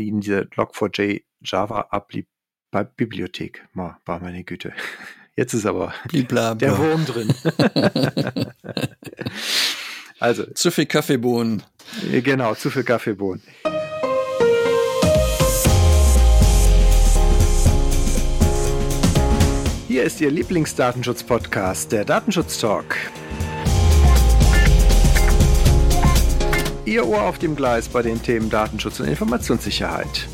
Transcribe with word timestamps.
in 0.00 0.20
diese 0.20 0.42
Log4j 0.54 1.22
Java 1.42 1.88
Bibliothek. 2.96 3.66
War 3.74 4.00
meine 4.20 4.44
Güte. 4.44 4.72
Jetzt 5.36 5.52
ist 5.52 5.66
aber 5.66 5.92
Blibla, 6.08 6.54
der 6.54 6.78
Wurm 6.78 7.04
drin. 7.04 7.34
also. 10.18 10.44
Zu 10.54 10.70
viel 10.70 10.86
Kaffeebohnen. 10.86 11.62
Genau, 12.10 12.54
zu 12.54 12.70
viel 12.70 12.84
Kaffeebohnen. 12.84 13.42
Hier 19.88 20.04
ist 20.04 20.20
Ihr 20.20 20.30
Lieblingsdatenschutz-Podcast, 20.30 21.92
der 21.92 22.04
Datenschutz 22.04 22.58
Ihr 26.86 27.04
Ohr 27.04 27.22
auf 27.22 27.40
dem 27.40 27.56
Gleis 27.56 27.88
bei 27.88 28.00
den 28.00 28.22
Themen 28.22 28.48
Datenschutz 28.48 29.00
und 29.00 29.08
Informationssicherheit. 29.08 30.28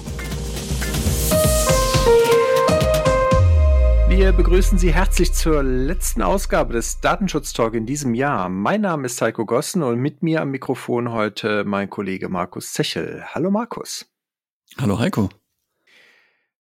Wir 4.11 4.32
begrüßen 4.32 4.77
Sie 4.77 4.93
herzlich 4.93 5.32
zur 5.32 5.63
letzten 5.63 6.21
Ausgabe 6.21 6.75
des 6.75 7.00
Datenschutz 7.00 7.54
Talk 7.54 7.72
in 7.72 7.86
diesem 7.86 8.13
Jahr. 8.13 8.50
Mein 8.50 8.82
Name 8.82 9.07
ist 9.07 9.22
Heiko 9.22 9.46
Gossen 9.46 9.82
und 9.82 9.99
mit 9.99 10.22
mir 10.22 10.43
am 10.43 10.50
Mikrofon 10.50 11.11
heute 11.11 11.64
mein 11.64 11.89
Kollege 11.89 12.29
Markus 12.29 12.75
Zechel. 12.75 13.25
Hallo 13.29 13.50
Markus. 13.50 14.13
Hallo 14.79 14.99
Heiko. 14.99 15.30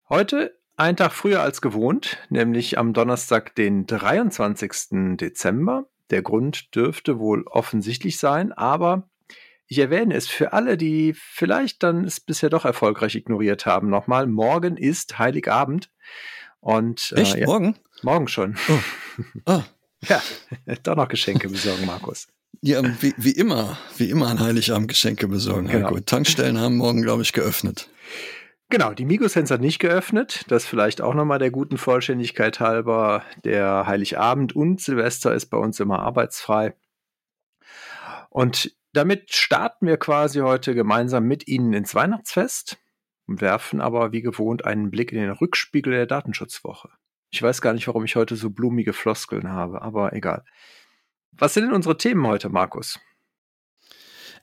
Heute 0.10 0.60
ein 0.76 0.98
Tag 0.98 1.14
früher 1.14 1.42
als 1.42 1.62
gewohnt, 1.62 2.18
nämlich 2.30 2.78
am 2.78 2.92
Donnerstag, 2.92 3.56
den 3.56 3.86
23. 3.86 5.16
Dezember. 5.16 5.86
Der 6.10 6.22
Grund 6.22 6.76
dürfte 6.76 7.18
wohl 7.18 7.44
offensichtlich 7.44 8.20
sein, 8.20 8.52
aber 8.52 9.09
ich 9.70 9.78
erwähne 9.78 10.16
es 10.16 10.28
für 10.28 10.52
alle, 10.52 10.78
die 10.78 11.14
vielleicht 11.16 11.84
dann 11.84 12.04
es 12.04 12.20
bisher 12.20 12.50
doch 12.50 12.66
erfolgreich 12.66 13.16
ignoriert 13.16 13.68
haben. 13.68 13.90
Nochmal, 13.90 14.26
morgen 14.26 14.78
ist 14.78 15.20
Heiligabend. 15.20 15.92
Und, 16.60 17.14
äh, 17.16 17.22
Echt? 17.22 17.36
Äh, 17.36 17.42
ja, 17.42 17.46
morgen? 17.46 17.76
Morgen 18.02 18.28
schon. 18.28 18.58
Oh. 18.68 19.24
Oh. 19.46 19.64
ja, 20.08 20.22
doch 20.82 20.96
noch 20.96 21.08
Geschenke 21.08 21.50
besorgen, 21.50 21.86
Markus. 21.86 22.28
Ja, 22.62 22.82
wie, 23.02 23.14
wie 23.18 23.32
immer, 23.32 23.78
wie 23.98 24.10
immer 24.10 24.28
an 24.28 24.40
Heiligabend 24.40 24.88
Geschenke 24.88 25.28
besorgen. 25.28 25.68
Genau. 25.68 25.90
Gut, 25.90 26.08
Tankstellen 26.08 26.58
haben 26.58 26.78
morgen, 26.78 27.04
glaube 27.04 27.22
ich, 27.22 27.32
geöffnet. 27.32 27.90
Genau, 28.70 28.94
die 28.94 29.06
Migosens 29.06 29.52
hat 29.52 29.62
nicht 29.62 29.78
geöffnet. 29.78 30.46
Das 30.48 30.66
vielleicht 30.66 31.02
auch 31.02 31.14
nochmal 31.14 31.40
der 31.40 31.52
guten 31.52 31.78
Vollständigkeit 31.78 32.60
halber. 32.60 33.24
Der 33.44 33.86
Heiligabend 33.86 34.56
und 34.56 34.82
Silvester 34.82 35.34
ist 35.34 35.48
bei 35.48 35.58
uns 35.58 35.80
immer 35.80 36.00
arbeitsfrei. 36.00 36.74
Und 38.30 38.72
damit 38.94 39.34
starten 39.34 39.88
wir 39.88 39.98
quasi 39.98 40.40
heute 40.40 40.74
gemeinsam 40.74 41.26
mit 41.26 41.48
Ihnen 41.48 41.74
ins 41.74 41.94
Weihnachtsfest 41.96 42.78
und 43.28 43.42
werfen 43.42 43.82
aber 43.82 44.12
wie 44.12 44.22
gewohnt 44.22 44.66
einen 44.66 44.90
Blick 44.90 45.12
in 45.12 45.20
den 45.20 45.32
Rückspiegel 45.32 45.94
der 45.94 46.08
Datenschutzwoche. 46.08 46.90
Ich 47.32 47.42
weiß 47.42 47.62
gar 47.62 47.74
nicht, 47.74 47.88
warum 47.88 48.04
ich 48.06 48.16
heute 48.16 48.36
so 48.36 48.50
blumige 48.50 48.94
Floskeln 48.94 49.50
habe, 49.52 49.82
aber 49.84 50.14
egal. 50.14 50.44
Was 51.32 51.54
sind 51.54 51.66
denn 51.66 51.76
unsere 51.76 51.98
Themen 51.98 52.26
heute, 52.26 52.50
Markus? 52.50 53.00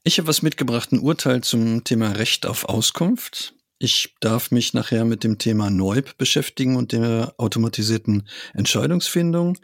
Ich 0.04 0.18
habe 0.18 0.28
was 0.28 0.42
mitgebracht, 0.42 0.92
ein 0.92 1.00
Urteil 1.00 1.42
zum 1.42 1.82
Thema 1.82 2.12
Recht 2.12 2.46
auf 2.46 2.64
Auskunft. 2.68 3.55
Ich 3.78 4.14
darf 4.20 4.50
mich 4.50 4.72
nachher 4.72 5.04
mit 5.04 5.22
dem 5.22 5.38
Thema 5.38 5.68
NEUB 5.68 6.16
beschäftigen 6.16 6.76
und 6.76 6.92
der 6.92 7.34
automatisierten 7.36 8.26
Entscheidungsfindung. 8.54 9.58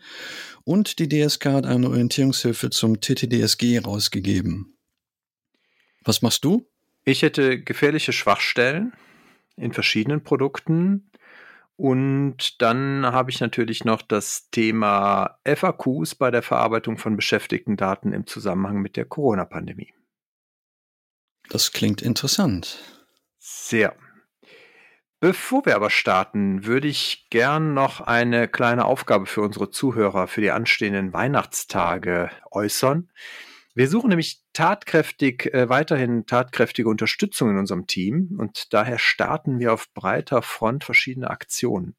Und 0.65 0.99
die 0.99 1.09
DSK 1.09 1.47
hat 1.47 1.67
eine 1.67 1.89
Orientierungshilfe 1.89 2.71
zum 2.71 3.01
TTDSG 3.01 3.79
rausgegeben. 3.79 4.77
Was 6.05 6.21
machst 6.21 6.45
du? 6.45 6.69
Ich 7.05 7.23
hätte 7.23 7.61
gefährliche 7.61 8.13
Schwachstellen 8.13 8.93
in 9.57 9.73
verschiedenen 9.73 10.23
Produkten. 10.23 11.11
Und 11.77 12.61
dann 12.61 13.07
habe 13.07 13.31
ich 13.31 13.41
natürlich 13.41 13.85
noch 13.85 14.03
das 14.03 14.51
Thema 14.51 15.39
FAQs 15.45 16.15
bei 16.17 16.31
der 16.31 16.43
Verarbeitung 16.43 16.99
von 16.99 17.17
beschäftigten 17.17 17.77
Daten 17.77 18.13
im 18.13 18.27
Zusammenhang 18.27 18.83
mit 18.83 18.97
der 18.97 19.07
Corona-Pandemie. 19.07 19.93
Das 21.49 21.73
klingt 21.73 22.03
interessant. 22.03 23.02
Sehr. 23.45 23.97
Bevor 25.19 25.67
wir 25.67 25.75
aber 25.75 25.91
starten, 25.91 26.65
würde 26.65 26.87
ich 26.87 27.27
gern 27.29 27.75
noch 27.75 28.01
eine 28.01 28.47
kleine 28.47 28.85
Aufgabe 28.85 29.27
für 29.27 29.41
unsere 29.41 29.69
Zuhörer 29.69 30.29
für 30.29 30.41
die 30.41 30.53
anstehenden 30.53 31.13
Weihnachtstage 31.13 32.31
äußern. 32.53 33.11
Wir 33.75 33.89
suchen 33.89 34.11
nämlich 34.11 34.45
tatkräftig, 34.53 35.53
äh, 35.53 35.69
weiterhin 35.69 36.25
tatkräftige 36.27 36.89
Unterstützung 36.89 37.51
in 37.51 37.59
unserem 37.59 37.89
Team 37.89 38.37
und 38.39 38.73
daher 38.73 39.01
starten 39.01 39.59
wir 39.59 39.73
auf 39.73 39.93
breiter 39.93 40.43
Front 40.43 40.85
verschiedene 40.85 41.29
Aktionen. 41.29 41.97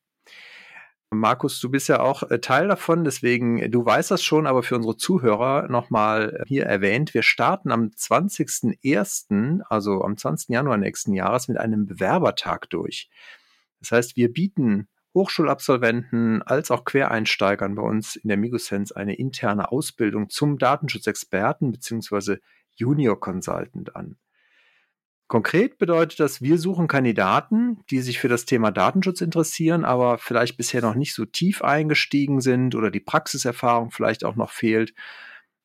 Markus, 1.14 1.60
du 1.60 1.70
bist 1.70 1.88
ja 1.88 2.00
auch 2.00 2.30
äh, 2.30 2.40
Teil 2.40 2.68
davon, 2.68 3.04
deswegen, 3.04 3.60
äh, 3.60 3.70
du 3.70 3.86
weißt 3.86 4.12
das 4.12 4.24
schon, 4.24 4.48
aber 4.48 4.64
für 4.64 4.76
unsere 4.76 4.98
Zuhörer 4.98 5.68
nochmal 5.70 6.38
äh, 6.42 6.44
hier 6.48 6.66
erwähnt. 6.66 7.14
Wir 7.14 7.24
starten 7.24 7.72
am 7.72 7.88
20.01., 7.88 9.62
also 9.70 10.02
am 10.04 10.18
20. 10.18 10.50
Januar 10.50 10.78
nächsten 10.78 11.14
Jahres, 11.14 11.48
mit 11.48 11.58
einem 11.58 11.86
Bewerbertag 11.86 12.70
durch. 12.70 13.10
Das 13.80 13.92
heißt, 13.92 14.16
wir 14.16 14.32
bieten 14.32 14.88
Hochschulabsolventen 15.14 16.42
als 16.42 16.72
auch 16.72 16.86
Quereinsteigern 16.86 17.76
bei 17.76 17.84
uns 17.84 18.16
in 18.16 18.30
der 18.30 18.38
Migosense 18.38 18.96
eine 18.96 19.16
interne 19.16 19.72
Ausbildung 19.72 20.30
zum 20.30 20.58
Datenschutzexperten 20.58 21.72
bzw. 21.72 22.38
Junior 22.76 23.20
Consultant 23.20 23.96
an. 23.96 24.18
Konkret 25.34 25.80
bedeutet 25.80 26.20
das, 26.20 26.44
wir 26.44 26.60
suchen 26.60 26.88
Kandidaten, 26.88 27.84
die 27.90 28.02
sich 28.02 28.20
für 28.20 28.28
das 28.28 28.46
Thema 28.46 28.70
Datenschutz 28.70 29.20
interessieren, 29.20 29.84
aber 29.84 30.20
vielleicht 30.20 30.58
bisher 30.58 30.84
noch 30.84 30.94
nicht 30.94 31.16
so 31.16 31.26
tief 31.26 31.64
eingestiegen 31.64 32.40
sind 32.40 32.76
oder 32.76 32.92
die 32.92 33.00
Praxiserfahrung 33.00 33.90
vielleicht 33.90 34.26
auch 34.26 34.36
noch 34.36 34.52
fehlt. 34.52 34.94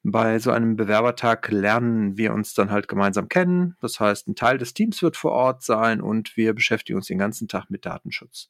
Bei 0.03 0.39
so 0.39 0.53
einem 0.53 0.77
Bewerbertag 0.77 1.51
lernen 1.51 2.17
wir 2.17 2.33
uns 2.33 2.55
dann 2.55 2.71
halt 2.71 2.89
gemeinsam 2.89 3.29
kennen. 3.29 3.77
Das 3.83 4.01
heißt, 4.01 4.29
ein 4.29 4.37
Teil 4.37 4.57
des 4.57 4.73
Teams 4.73 5.03
wird 5.03 5.19
vor 5.19 5.33
Ort 5.33 5.63
sein 5.63 6.01
und 6.01 6.35
wir 6.39 6.55
beschäftigen 6.55 6.97
uns 6.97 7.09
den 7.09 7.19
ganzen 7.19 7.47
Tag 7.47 7.69
mit 7.69 7.85
Datenschutz. 7.85 8.49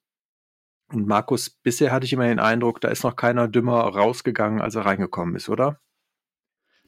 Und 0.93 1.09
Markus, 1.09 1.51
bisher 1.51 1.91
hatte 1.91 2.07
ich 2.07 2.13
immer 2.13 2.29
den 2.29 2.39
Eindruck, 2.39 2.81
da 2.81 2.91
ist 2.91 3.03
noch 3.03 3.17
keiner 3.17 3.49
dümmer 3.49 3.81
rausgegangen, 3.81 4.61
als 4.61 4.77
er 4.77 4.87
reingekommen 4.87 5.35
ist, 5.35 5.49
oder? 5.49 5.81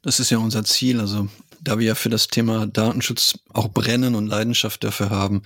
Das 0.03 0.21
ist 0.21 0.31
ja 0.31 0.39
unser 0.39 0.65
Ziel. 0.65 1.01
Also, 1.01 1.29
da 1.61 1.79
wir 1.79 1.89
ja 1.89 1.95
für 1.95 2.09
das 2.09 2.29
Thema 2.29 2.67
Datenschutz 2.67 3.39
auch 3.51 3.69
brennen 3.69 4.15
und 4.15 4.27
Leidenschaft 4.27 4.83
dafür 4.83 5.11
haben, 5.11 5.43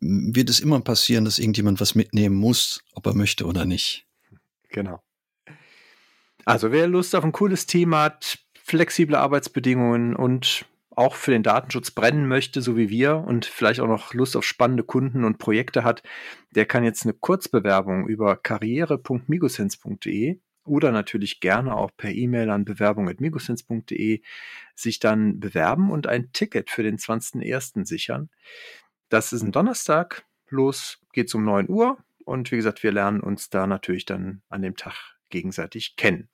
wird 0.00 0.48
es 0.48 0.60
immer 0.60 0.80
passieren, 0.80 1.24
dass 1.24 1.38
irgendjemand 1.38 1.80
was 1.80 1.94
mitnehmen 1.94 2.36
muss, 2.36 2.82
ob 2.94 3.06
er 3.06 3.14
möchte 3.14 3.46
oder 3.46 3.64
nicht. 3.64 4.06
Genau. 4.70 5.02
Also, 6.44 6.72
wer 6.72 6.88
Lust 6.88 7.14
auf 7.14 7.24
ein 7.24 7.32
cooles 7.32 7.66
Team 7.66 7.94
hat, 7.94 8.38
flexible 8.54 9.16
Arbeitsbedingungen 9.16 10.16
und 10.16 10.64
auch 10.94 11.14
für 11.14 11.30
den 11.30 11.42
Datenschutz 11.42 11.90
brennen 11.90 12.26
möchte, 12.26 12.62
so 12.62 12.76
wie 12.76 12.90
wir, 12.90 13.16
und 13.16 13.46
vielleicht 13.46 13.80
auch 13.80 13.88
noch 13.88 14.14
Lust 14.14 14.36
auf 14.36 14.44
spannende 14.44 14.84
Kunden 14.84 15.24
und 15.24 15.38
Projekte 15.38 15.84
hat, 15.84 16.02
der 16.54 16.66
kann 16.66 16.84
jetzt 16.84 17.04
eine 17.04 17.14
Kurzbewerbung 17.14 18.08
über 18.08 18.36
karriere.migosense.de 18.36 20.38
oder 20.64 20.92
natürlich 20.92 21.40
gerne 21.40 21.76
auch 21.76 21.90
per 21.96 22.10
E-Mail 22.10 22.50
an 22.50 22.64
bewerbung.migosense.de 22.64 24.22
sich 24.74 24.98
dann 25.00 25.40
bewerben 25.40 25.90
und 25.90 26.06
ein 26.06 26.32
Ticket 26.32 26.70
für 26.70 26.82
den 26.82 26.98
20.01. 26.98 27.84
sichern. 27.84 28.30
Das 29.08 29.32
ist 29.32 29.42
ein 29.42 29.52
Donnerstag. 29.52 30.24
Los 30.48 31.00
geht's 31.12 31.34
um 31.34 31.44
9 31.44 31.68
Uhr. 31.68 31.98
Und 32.24 32.52
wie 32.52 32.56
gesagt, 32.56 32.82
wir 32.82 32.92
lernen 32.92 33.20
uns 33.20 33.50
da 33.50 33.66
natürlich 33.66 34.04
dann 34.04 34.42
an 34.48 34.62
dem 34.62 34.76
Tag 34.76 34.94
gegenseitig 35.28 35.96
kennen. 35.96 36.28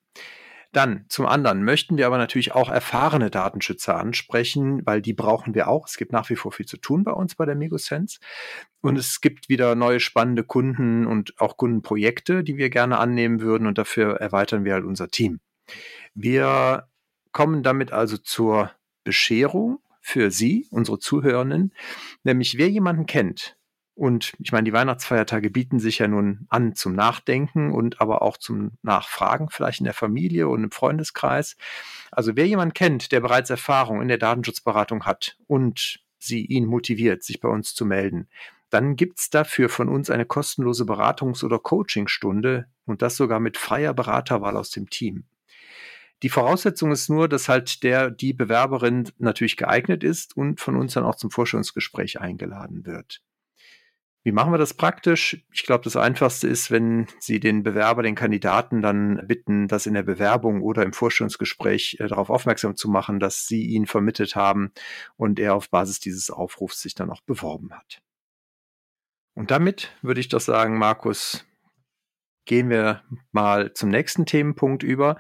Dann 0.73 1.07
zum 1.09 1.27
anderen 1.27 1.65
möchten 1.65 1.97
wir 1.97 2.07
aber 2.07 2.19
natürlich 2.19 2.53
auch 2.53 2.69
erfahrene 2.69 3.31
Datenschützer 3.31 3.97
ansprechen, 3.97 4.85
weil 4.85 5.01
die 5.01 5.15
brauchen 5.15 5.55
wir 5.55 5.69
auch. 5.69 5.87
Es 5.87 5.97
gibt 5.97 6.13
nach 6.13 6.29
wie 6.29 6.37
vor 6.37 6.53
viel 6.53 6.67
zu 6.67 6.77
tun 6.77 7.05
bei 7.05 7.13
uns 7.13 7.35
bei 7.35 7.47
der 7.47 7.55
Megosense. 7.55 8.19
Und 8.81 8.99
es 8.99 9.21
gibt 9.21 9.49
wieder 9.49 9.75
neue 9.75 9.99
spannende 9.99 10.45
Kunden 10.45 11.07
und 11.07 11.41
auch 11.41 11.57
Kundenprojekte, 11.57 12.45
die 12.45 12.59
wir 12.59 12.69
gerne 12.71 12.99
annehmen 12.99 13.41
würden. 13.41 13.67
Und 13.67 13.79
dafür 13.79 14.17
erweitern 14.17 14.65
wir 14.65 14.75
halt 14.75 14.85
unser 14.85 15.09
Team. 15.09 15.41
Wir 16.15 16.89
kommen 17.33 17.63
damit 17.63 17.93
also 17.93 18.19
zur 18.19 18.71
Bescherung 19.05 19.81
für 20.01 20.31
Sie, 20.31 20.67
unsere 20.71 20.99
Zuhörenden. 20.99 21.73
Nämlich 22.25 22.59
wer 22.59 22.69
jemanden 22.69 23.07
kennt, 23.07 23.58
und 23.99 24.33
ich 24.39 24.53
meine, 24.53 24.65
die 24.65 24.73
Weihnachtsfeiertage 24.73 25.51
bieten 25.51 25.81
sich 25.81 25.99
ja 25.99 26.07
nun 26.07 26.47
an 26.51 26.77
zum 26.77 26.95
Nachdenken 26.95 27.73
und 27.73 28.01
aber 28.01 28.23
auch 28.23 28.37
zum 28.37 28.79
Nachfragen, 28.83 29.49
vielleicht 29.51 29.81
in 29.81 29.87
der 29.87 29.93
Familie 29.93 30.47
und 30.47 30.63
im 30.63 30.71
Freundeskreis. 30.71 31.57
Also 32.13 32.37
wer 32.37 32.47
jemanden 32.47 32.75
kennt, 32.75 33.11
der 33.11 33.19
bereits 33.19 33.51
Erfahrung 33.51 34.01
in 34.01 34.07
der 34.07 34.19
Datenschutzberatung 34.19 35.05
hat 35.05 35.37
und 35.49 35.99
sie 36.17 36.47
ihn 36.47 36.67
motiviert, 36.67 37.25
sich 37.25 37.41
bei 37.41 37.49
uns 37.49 37.75
zu 37.75 37.85
melden, 37.85 38.29
dann 38.71 38.95
gibt's 38.95 39.31
dafür 39.31 39.69
von 39.69 39.89
uns 39.89 40.11
eine 40.11 40.27
kostenlose 40.27 40.85
Beratungs- 40.85 41.45
oder 41.45 41.59
Coachingstunde 41.59 42.67
und 42.85 43.03
das 43.03 43.17
sogar 43.17 43.41
mit 43.41 43.57
freier 43.57 43.95
Beraterwahl 43.95 44.57
aus 44.57 44.71
dem 44.71 44.89
Team. 44.91 45.25
Die 46.23 46.29
Voraussetzung 46.29 46.93
ist 46.93 47.11
nur, 47.11 47.29
dass 47.29 47.49
halt 47.49 47.83
der, 47.83 48.13
die 48.13 48.33
Bewerberin 48.33 49.11
natürlich 49.19 49.57
geeignet 49.57 50.05
ist 50.05 50.37
und 50.37 50.61
von 50.61 50.77
uns 50.77 50.93
dann 50.93 51.05
auch 51.05 51.17
zum 51.17 51.33
Vorstellungsgespräch 51.33 52.21
eingeladen 52.21 52.87
wird. 52.87 53.23
Wie 54.29 54.33
machen 54.33 54.53
wir 54.53 54.59
das 54.59 54.75
praktisch? 54.75 55.43
Ich 55.55 55.63
glaube, 55.63 55.85
das 55.85 55.97
Einfachste 55.97 56.49
ist, 56.49 56.71
wenn 56.71 57.07
Sie 57.19 57.41
den 57.41 57.63
Bewerber, 57.63 58.03
den 58.03 58.15
Kandidaten 58.15 58.83
dann 58.83 59.27
bitten, 59.27 59.69
das 59.69 59.87
in 59.87 59.95
der 59.95 60.03
Bewerbung 60.03 60.61
oder 60.61 60.83
im 60.83 60.93
Vorstellungsgespräch 60.93 61.97
äh, 61.99 62.09
darauf 62.09 62.29
aufmerksam 62.29 62.77
zu 62.77 62.91
machen, 62.91 63.21
dass 63.21 63.47
Sie 63.47 63.65
ihn 63.65 63.87
vermittelt 63.87 64.37
haben 64.37 64.71
und 65.17 65.41
er 65.41 65.55
auf 65.55 65.71
Basis 65.71 65.99
dieses 65.99 66.31
Aufrufs 66.31 66.83
sich 66.83 66.95
dann 66.95 67.09
auch 67.09 67.23
beworben 67.23 67.73
hat. 67.73 68.03
Und 69.33 69.51
damit 69.51 69.97
würde 70.03 70.21
ich 70.21 70.29
doch 70.29 70.43
sagen, 70.43 70.77
Markus, 70.77 71.47
gehen 72.45 72.69
wir 72.69 73.05
mal 73.33 73.73
zum 73.73 73.89
nächsten 73.89 74.27
Themenpunkt 74.27 74.83
über 74.83 75.17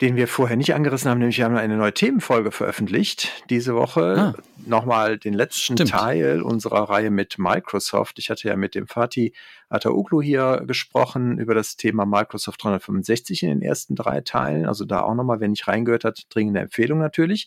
den 0.00 0.16
wir 0.16 0.26
vorher 0.26 0.56
nicht 0.56 0.74
angerissen 0.74 1.08
haben, 1.10 1.18
nämlich 1.18 1.38
wir 1.38 1.44
haben 1.44 1.56
eine 1.56 1.76
neue 1.76 1.94
Themenfolge 1.94 2.50
veröffentlicht 2.50 3.30
diese 3.48 3.76
Woche. 3.76 4.34
Ah. 4.36 4.42
Nochmal 4.66 5.18
den 5.18 5.34
letzten 5.34 5.74
Stimmt. 5.74 5.90
Teil 5.90 6.42
unserer 6.42 6.88
Reihe 6.88 7.10
mit 7.10 7.38
Microsoft. 7.38 8.18
Ich 8.18 8.28
hatte 8.28 8.48
ja 8.48 8.56
mit 8.56 8.74
dem 8.74 8.88
Fatih 8.88 9.32
Atauglu 9.68 10.20
hier 10.20 10.64
gesprochen 10.66 11.38
über 11.38 11.54
das 11.54 11.76
Thema 11.76 12.06
Microsoft 12.06 12.64
365 12.64 13.44
in 13.44 13.50
den 13.50 13.62
ersten 13.62 13.94
drei 13.94 14.20
Teilen. 14.20 14.66
Also 14.66 14.84
da 14.84 15.02
auch 15.02 15.14
nochmal, 15.14 15.40
wer 15.40 15.48
nicht 15.48 15.68
reingehört 15.68 16.04
hat, 16.04 16.24
dringende 16.30 16.60
Empfehlung 16.60 16.98
natürlich. 16.98 17.46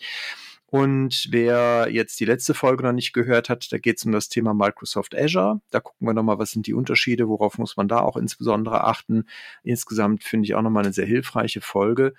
Und 0.70 1.28
wer 1.32 1.88
jetzt 1.90 2.20
die 2.20 2.26
letzte 2.26 2.54
Folge 2.54 2.84
noch 2.84 2.92
nicht 2.92 3.14
gehört 3.14 3.48
hat, 3.48 3.72
da 3.72 3.78
geht 3.78 4.00
es 4.00 4.06
um 4.06 4.12
das 4.12 4.28
Thema 4.28 4.54
Microsoft 4.54 5.16
Azure. 5.18 5.62
Da 5.72 5.80
gucken 5.80 6.06
wir 6.06 6.14
nochmal, 6.14 6.40
was 6.40 6.52
sind 6.52 6.68
die 6.68 6.74
Unterschiede, 6.74 7.30
worauf 7.30 7.58
muss 7.58 7.78
man 7.78 7.88
da 7.88 8.02
auch 8.02 8.18
insbesondere 8.18 8.84
achten. 8.84 9.26
Insgesamt 9.64 10.26
finde 10.26 10.46
ich 10.46 10.56
auch 10.56 10.62
nochmal 10.62 10.84
eine 10.84 10.92
sehr 10.92 11.06
hilfreiche 11.06 11.62
Folge. 11.62 12.14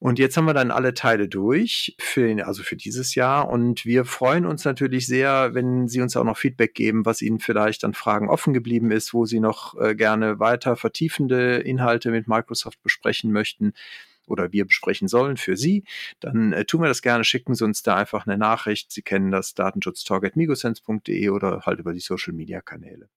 Und 0.00 0.18
jetzt 0.18 0.36
haben 0.36 0.46
wir 0.46 0.54
dann 0.54 0.70
alle 0.70 0.94
Teile 0.94 1.28
durch, 1.28 1.94
für, 2.00 2.44
also 2.46 2.62
für 2.62 2.74
dieses 2.74 3.14
Jahr. 3.14 3.48
Und 3.50 3.84
wir 3.84 4.04
freuen 4.04 4.46
uns 4.46 4.64
natürlich 4.64 5.06
sehr, 5.06 5.54
wenn 5.54 5.86
Sie 5.88 6.00
uns 6.00 6.16
auch 6.16 6.24
noch 6.24 6.38
Feedback 6.38 6.74
geben, 6.74 7.04
was 7.04 7.22
Ihnen 7.22 7.38
vielleicht 7.38 7.84
an 7.84 7.94
Fragen 7.94 8.30
offen 8.30 8.52
geblieben 8.54 8.90
ist, 8.90 9.14
wo 9.14 9.26
Sie 9.26 9.40
noch 9.40 9.78
äh, 9.78 9.94
gerne 9.94 10.40
weiter 10.40 10.74
vertiefende 10.74 11.58
Inhalte 11.58 12.10
mit 12.10 12.26
Microsoft 12.26 12.82
besprechen 12.82 13.30
möchten 13.30 13.74
oder 14.26 14.52
wir 14.52 14.64
besprechen 14.64 15.08
sollen 15.08 15.36
für 15.36 15.56
Sie, 15.56 15.84
dann 16.20 16.52
äh, 16.52 16.64
tun 16.64 16.82
wir 16.82 16.88
das 16.88 17.02
gerne, 17.02 17.24
schicken 17.24 17.54
Sie 17.54 17.64
uns 17.64 17.82
da 17.82 17.96
einfach 17.96 18.26
eine 18.26 18.38
Nachricht. 18.38 18.92
Sie 18.92 19.02
kennen 19.02 19.30
das 19.30 19.54
datenschutztalk.migosense.de 19.54 21.28
oder 21.30 21.62
halt 21.66 21.80
über 21.80 21.92
die 21.92 22.00
Social 22.00 22.32
Media 22.32 22.60
Kanäle. 22.60 23.08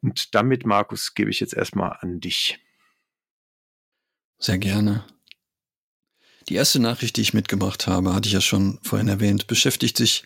Und 0.00 0.34
damit, 0.34 0.66
Markus, 0.66 1.14
gebe 1.14 1.30
ich 1.30 1.40
jetzt 1.40 1.54
erstmal 1.54 1.96
an 2.00 2.20
dich. 2.20 2.58
Sehr 4.38 4.58
gerne. 4.58 5.04
Die 6.48 6.54
erste 6.54 6.80
Nachricht, 6.80 7.16
die 7.16 7.20
ich 7.20 7.34
mitgebracht 7.34 7.86
habe, 7.86 8.14
hatte 8.14 8.26
ich 8.26 8.34
ja 8.34 8.40
schon 8.40 8.80
vorhin 8.82 9.06
erwähnt, 9.06 9.46
beschäftigt 9.46 9.96
sich 9.96 10.24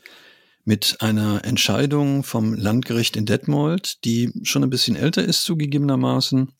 mit 0.64 0.96
einer 1.00 1.44
Entscheidung 1.44 2.24
vom 2.24 2.54
Landgericht 2.54 3.16
in 3.16 3.26
Detmold, 3.26 4.04
die 4.04 4.32
schon 4.42 4.64
ein 4.64 4.70
bisschen 4.70 4.96
älter 4.96 5.22
ist 5.22 5.44
zugegebenermaßen, 5.44 6.52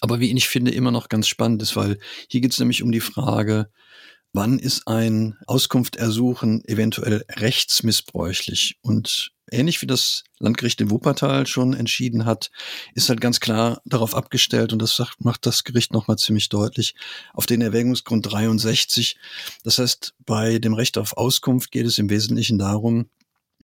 aber 0.00 0.20
wie 0.20 0.32
ich 0.32 0.48
finde, 0.48 0.70
immer 0.70 0.90
noch 0.90 1.08
ganz 1.08 1.28
spannend 1.28 1.62
ist, 1.62 1.76
weil 1.76 1.98
hier 2.28 2.40
geht 2.40 2.52
es 2.52 2.58
nämlich 2.58 2.82
um 2.82 2.92
die 2.92 3.00
Frage, 3.00 3.70
wann 4.32 4.58
ist 4.58 4.86
ein 4.86 5.36
Auskunftersuchen 5.46 6.64
eventuell 6.66 7.24
rechtsmissbräuchlich? 7.30 8.78
Und 8.82 9.32
ähnlich 9.50 9.80
wie 9.80 9.86
das 9.86 10.24
Landgericht 10.38 10.80
in 10.80 10.90
Wuppertal 10.90 11.46
schon 11.46 11.72
entschieden 11.72 12.26
hat, 12.26 12.50
ist 12.94 13.08
halt 13.08 13.20
ganz 13.20 13.40
klar 13.40 13.80
darauf 13.84 14.14
abgestellt, 14.14 14.72
und 14.72 14.82
das 14.82 15.02
macht 15.18 15.46
das 15.46 15.64
Gericht 15.64 15.92
nochmal 15.92 16.18
ziemlich 16.18 16.48
deutlich, 16.50 16.94
auf 17.32 17.46
den 17.46 17.62
Erwägungsgrund 17.62 18.30
63. 18.30 19.16
Das 19.64 19.78
heißt, 19.78 20.14
bei 20.26 20.58
dem 20.58 20.74
Recht 20.74 20.98
auf 20.98 21.16
Auskunft 21.16 21.70
geht 21.70 21.86
es 21.86 21.98
im 21.98 22.10
Wesentlichen 22.10 22.58
darum, 22.58 23.08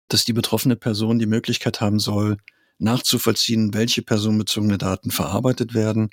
dass 0.10 0.26
die 0.26 0.34
betroffene 0.34 0.76
Person 0.76 1.20
die 1.20 1.26
Möglichkeit 1.26 1.80
haben 1.82 2.00
soll, 2.00 2.38
nachzuvollziehen, 2.80 3.74
welche 3.74 4.02
personenbezogene 4.02 4.78
Daten 4.78 5.12
verarbeitet 5.12 5.74
werden, 5.74 6.10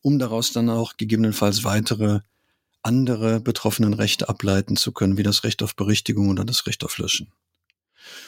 um 0.00 0.18
daraus 0.18 0.52
dann 0.52 0.68
auch 0.68 0.96
gegebenenfalls 0.96 1.64
weitere 1.64 2.20
andere 2.82 3.40
betroffenen 3.40 3.94
Rechte 3.94 4.28
ableiten 4.28 4.76
zu 4.76 4.92
können, 4.92 5.16
wie 5.16 5.22
das 5.22 5.44
Recht 5.44 5.62
auf 5.62 5.76
Berichtigung 5.76 6.28
oder 6.28 6.44
das 6.44 6.66
Recht 6.66 6.84
auf 6.84 6.98
Löschen. 6.98 7.32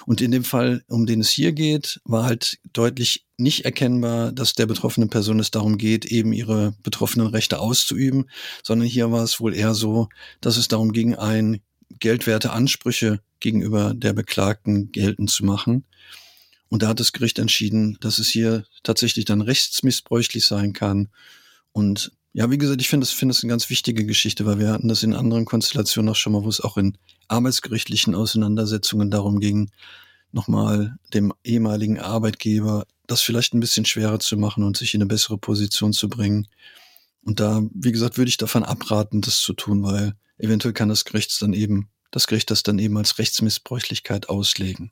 Und 0.07 0.21
in 0.21 0.31
dem 0.31 0.45
Fall, 0.45 0.85
um 0.89 1.05
den 1.05 1.21
es 1.21 1.31
hier 1.31 1.53
geht, 1.53 2.01
war 2.05 2.25
halt 2.25 2.59
deutlich 2.73 3.27
nicht 3.37 3.65
erkennbar, 3.65 4.31
dass 4.31 4.53
der 4.53 4.67
betroffenen 4.67 5.09
Person 5.09 5.41
es 5.41 5.51
darum 5.51 5.79
geht, 5.79 6.05
eben 6.05 6.33
ihre 6.33 6.75
betroffenen 6.85 7.27
Rechte 7.27 7.59
auszuüben, 7.59 8.31
sondern 8.63 8.87
hier 8.87 9.11
war 9.11 9.25
es 9.25 9.41
wohl 9.41 9.53
eher 9.53 9.75
so, 9.75 10.09
dass 10.41 10.57
es 10.57 10.69
darum 10.69 10.93
ging, 10.93 11.17
ein 11.17 11.61
geldwerte 11.99 12.53
Ansprüche 12.53 13.21
gegenüber 13.41 13.95
der 13.95 14.13
Beklagten 14.13 14.93
geltend 14.93 15.31
zu 15.31 15.45
machen 15.45 15.85
und 16.69 16.83
da 16.83 16.89
hat 16.89 17.01
das 17.01 17.13
Gericht 17.13 17.39
entschieden, 17.39 17.97
dass 18.01 18.19
es 18.19 18.29
hier 18.29 18.65
tatsächlich 18.83 19.25
dann 19.25 19.41
rechtsmissbräuchlich 19.41 20.45
sein 20.45 20.73
kann. 20.73 21.09
Und 21.73 22.13
ja, 22.33 22.51
wie 22.51 22.59
gesagt, 22.59 22.81
ich 22.81 22.89
finde 22.89 23.07
das, 23.07 23.13
finde 23.13 23.33
das 23.33 23.43
eine 23.43 23.51
ganz 23.51 23.71
wichtige 23.71 24.05
Geschichte, 24.05 24.45
weil 24.45 24.59
wir 24.59 24.73
hatten 24.73 24.89
das 24.89 25.03
in 25.03 25.15
anderen 25.15 25.45
Konstellationen 25.45 26.11
auch 26.11 26.17
schon 26.17 26.33
mal, 26.33 26.43
wo 26.43 26.49
es 26.49 26.61
auch 26.61 26.77
in 26.77 26.99
arbeitsgerichtlichen 27.29 28.15
Auseinandersetzungen 28.15 29.11
darum 29.11 29.39
ging, 29.39 29.71
nochmal 30.33 30.97
dem 31.13 31.33
ehemaligen 31.45 32.01
Arbeitgeber 32.01 32.87
das 33.07 33.21
vielleicht 33.21 33.55
ein 33.55 33.61
bisschen 33.61 33.85
schwerer 33.85 34.19
zu 34.19 34.37
machen 34.37 34.65
und 34.65 34.77
sich 34.77 34.95
in 34.95 35.01
eine 35.01 35.09
bessere 35.09 35.39
Position 35.39 35.93
zu 35.93 36.09
bringen. 36.09 36.49
Und 37.23 37.41
da, 37.41 37.63
wie 37.73 37.93
gesagt, 37.93 38.19
würde 38.19 38.29
ich 38.29 38.37
davon 38.37 38.65
abraten, 38.65 39.21
das 39.21 39.39
zu 39.39 39.53
tun, 39.53 39.83
weil 39.83 40.15
eventuell 40.39 40.75
kann 40.75 40.89
das 40.89 41.05
Gericht 41.05 41.41
dann 41.41 41.53
eben, 41.53 41.89
das 42.11 42.27
Gericht 42.27 42.51
das 42.51 42.63
dann 42.63 42.79
eben 42.79 42.97
als 42.97 43.19
Rechtsmissbräuchlichkeit 43.19 44.29
auslegen. 44.29 44.91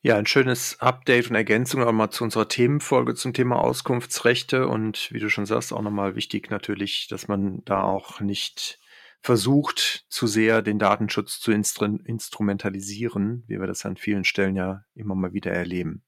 Ja, 0.00 0.16
ein 0.16 0.26
schönes 0.26 0.78
Update 0.80 1.28
und 1.28 1.34
Ergänzung 1.34 1.80
nochmal 1.80 2.10
zu 2.10 2.22
unserer 2.22 2.48
Themenfolge 2.48 3.14
zum 3.14 3.32
Thema 3.32 3.56
Auskunftsrechte 3.56 4.68
und 4.68 5.10
wie 5.12 5.18
du 5.18 5.28
schon 5.28 5.44
sagst, 5.46 5.72
auch 5.72 5.82
nochmal 5.82 6.14
wichtig 6.14 6.50
natürlich, 6.50 7.08
dass 7.08 7.26
man 7.26 7.64
da 7.64 7.82
auch 7.82 8.20
nicht 8.20 8.78
versucht, 9.22 10.06
zu 10.08 10.28
sehr 10.28 10.62
den 10.62 10.78
Datenschutz 10.78 11.40
zu 11.40 11.50
instru 11.50 11.86
instrumentalisieren, 12.04 13.42
wie 13.48 13.58
wir 13.58 13.66
das 13.66 13.84
an 13.84 13.96
vielen 13.96 14.22
Stellen 14.24 14.54
ja 14.54 14.84
immer 14.94 15.16
mal 15.16 15.32
wieder 15.32 15.50
erleben. 15.50 16.04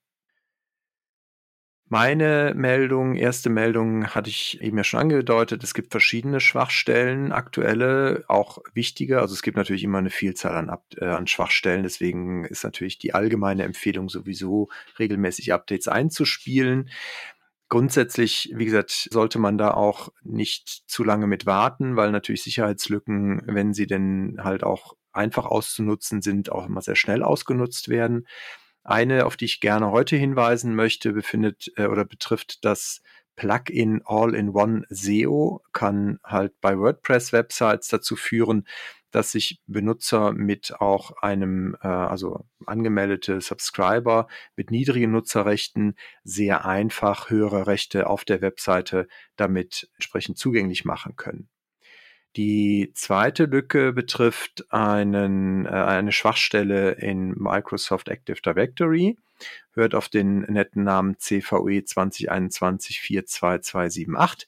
Meine 1.93 2.53
Meldung, 2.55 3.15
erste 3.15 3.49
Meldung 3.49 4.07
hatte 4.07 4.29
ich 4.29 4.61
eben 4.61 4.77
ja 4.77 4.83
schon 4.85 5.01
angedeutet. 5.01 5.61
Es 5.61 5.73
gibt 5.73 5.91
verschiedene 5.91 6.39
Schwachstellen, 6.39 7.33
aktuelle, 7.33 8.23
auch 8.29 8.59
wichtige. 8.73 9.19
Also 9.19 9.33
es 9.33 9.41
gibt 9.41 9.57
natürlich 9.57 9.83
immer 9.83 9.97
eine 9.97 10.09
Vielzahl 10.09 10.55
an, 10.55 10.73
äh, 10.95 11.03
an 11.03 11.27
Schwachstellen. 11.27 11.83
Deswegen 11.83 12.45
ist 12.45 12.63
natürlich 12.63 12.97
die 12.97 13.13
allgemeine 13.13 13.63
Empfehlung 13.63 14.07
sowieso 14.07 14.69
regelmäßig 14.99 15.51
Updates 15.51 15.89
einzuspielen. 15.89 16.89
Grundsätzlich, 17.67 18.53
wie 18.55 18.63
gesagt, 18.63 19.09
sollte 19.11 19.37
man 19.37 19.57
da 19.57 19.73
auch 19.73 20.13
nicht 20.23 20.83
zu 20.87 21.03
lange 21.03 21.27
mit 21.27 21.45
warten, 21.45 21.97
weil 21.97 22.11
natürlich 22.11 22.43
Sicherheitslücken, 22.43 23.41
wenn 23.47 23.73
sie 23.73 23.85
denn 23.85 24.37
halt 24.41 24.63
auch 24.63 24.93
einfach 25.11 25.45
auszunutzen 25.45 26.21
sind, 26.21 26.53
auch 26.53 26.67
immer 26.67 26.81
sehr 26.81 26.95
schnell 26.95 27.21
ausgenutzt 27.21 27.89
werden. 27.89 28.27
Eine, 28.83 29.25
auf 29.25 29.37
die 29.37 29.45
ich 29.45 29.59
gerne 29.59 29.91
heute 29.91 30.15
hinweisen 30.15 30.75
möchte, 30.75 31.13
befindet 31.13 31.71
äh, 31.77 31.85
oder 31.85 32.05
betrifft 32.05 32.65
das 32.65 33.01
Plugin 33.35 34.01
All-in-One 34.05 34.85
SEO, 34.89 35.63
kann 35.71 36.19
halt 36.23 36.59
bei 36.61 36.77
WordPress-Websites 36.77 37.87
dazu 37.87 38.15
führen, 38.15 38.67
dass 39.11 39.31
sich 39.31 39.61
Benutzer 39.67 40.31
mit 40.31 40.79
auch 40.79 41.11
einem, 41.21 41.75
äh, 41.81 41.87
also 41.87 42.45
angemeldete 42.65 43.41
Subscriber 43.41 44.27
mit 44.55 44.71
niedrigen 44.71 45.11
Nutzerrechten 45.11 45.95
sehr 46.23 46.65
einfach 46.65 47.29
höhere 47.29 47.67
Rechte 47.67 48.07
auf 48.07 48.25
der 48.25 48.41
Webseite 48.41 49.07
damit 49.35 49.89
entsprechend 49.95 50.37
zugänglich 50.37 50.85
machen 50.85 51.15
können. 51.15 51.49
Die 52.37 52.91
zweite 52.93 53.45
Lücke 53.45 53.91
betrifft 53.91 54.65
einen, 54.71 55.65
äh, 55.65 55.69
eine 55.69 56.13
Schwachstelle 56.13 56.91
in 56.91 57.33
Microsoft 57.37 58.07
Active 58.07 58.41
Directory, 58.41 59.17
hört 59.73 59.95
auf 59.95 60.07
den 60.07 60.41
netten 60.41 60.83
Namen 60.83 61.17
CVE 61.17 61.83
2021 61.83 63.01
42278. 63.01 64.47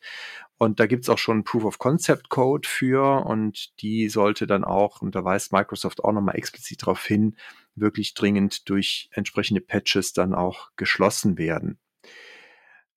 Und 0.58 0.80
da 0.80 0.86
gibt's 0.86 1.10
auch 1.10 1.18
schon 1.18 1.44
Proof 1.44 1.66
of 1.66 1.78
Concept 1.78 2.30
Code 2.30 2.68
für 2.68 3.26
und 3.26 3.82
die 3.82 4.08
sollte 4.08 4.48
dann 4.48 4.64
auch, 4.64 5.02
und 5.02 5.14
da 5.14 5.26
weist 5.26 5.52
Microsoft 5.52 6.02
auch 6.04 6.14
nochmal 6.14 6.38
explizit 6.38 6.84
darauf 6.84 7.04
hin, 7.06 7.36
wirklich 7.76 8.14
dringend 8.14 8.70
durch 8.70 9.10
entsprechende 9.12 9.60
Patches 9.60 10.14
dann 10.14 10.34
auch 10.34 10.70
geschlossen 10.78 11.38
werden. 11.38 11.80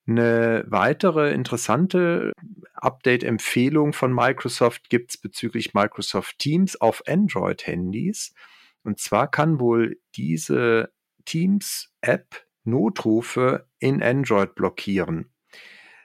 Eine 0.09 0.65
weitere 0.69 1.33
interessante 1.33 2.33
Update-Empfehlung 2.75 3.93
von 3.93 4.13
Microsoft 4.15 4.89
gibt 4.89 5.11
es 5.11 5.17
bezüglich 5.17 5.75
Microsoft 5.75 6.39
Teams 6.39 6.81
auf 6.81 7.03
Android-Handys. 7.09 8.33
Und 8.85 9.01
zwar 9.01 9.29
kann 9.29 9.59
wohl 9.59 10.01
diese 10.15 10.93
Teams-App 11.25 12.47
Notrufe 12.63 13.69
in 13.79 14.03
Android 14.03 14.55
blockieren. 14.55 15.33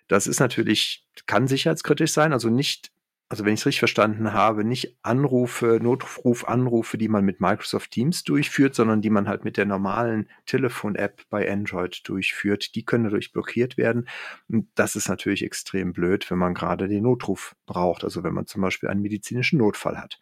Das 0.08 0.28
ist 0.28 0.40
natürlich, 0.40 1.08
kann 1.26 1.48
sicherheitskritisch 1.48 2.12
sein, 2.12 2.34
also 2.34 2.50
nicht 2.50 2.92
also 3.32 3.46
wenn 3.46 3.54
ich 3.54 3.62
es 3.62 3.66
richtig 3.66 3.80
verstanden 3.80 4.34
habe, 4.34 4.66
nicht 4.66 4.98
Anrufe, 5.04 5.80
Notrufanrufe, 5.82 6.98
die 6.98 7.08
man 7.08 7.24
mit 7.24 7.40
Microsoft 7.40 7.92
Teams 7.92 8.26
durchführt, 8.26 8.76
sondern 8.76 9.02
die 9.02 9.10
man 9.10 9.30
halt 9.30 9.46
mit 9.46 9.56
der 9.56 9.66
normalen 9.66 10.28
Telefon-App 10.48 11.22
bei 11.30 11.50
Android 11.50 12.02
durchführt. 12.04 12.76
Die 12.76 12.84
können 12.84 13.06
dadurch 13.06 13.32
blockiert 13.32 13.78
werden. 13.78 14.10
Und 14.50 14.68
das 14.76 14.98
ist 14.98 15.08
natürlich 15.08 15.46
extrem 15.46 15.94
blöd, 15.94 16.30
wenn 16.30 16.40
man 16.40 16.54
gerade 16.54 16.90
den 16.90 17.04
Notruf 17.04 17.56
braucht, 17.66 18.04
also 18.04 18.22
wenn 18.26 18.34
man 18.34 18.48
zum 18.48 18.62
Beispiel 18.64 18.90
einen 18.90 19.02
medizinischen 19.02 19.60
Notfall 19.60 19.98
hat. 19.98 20.20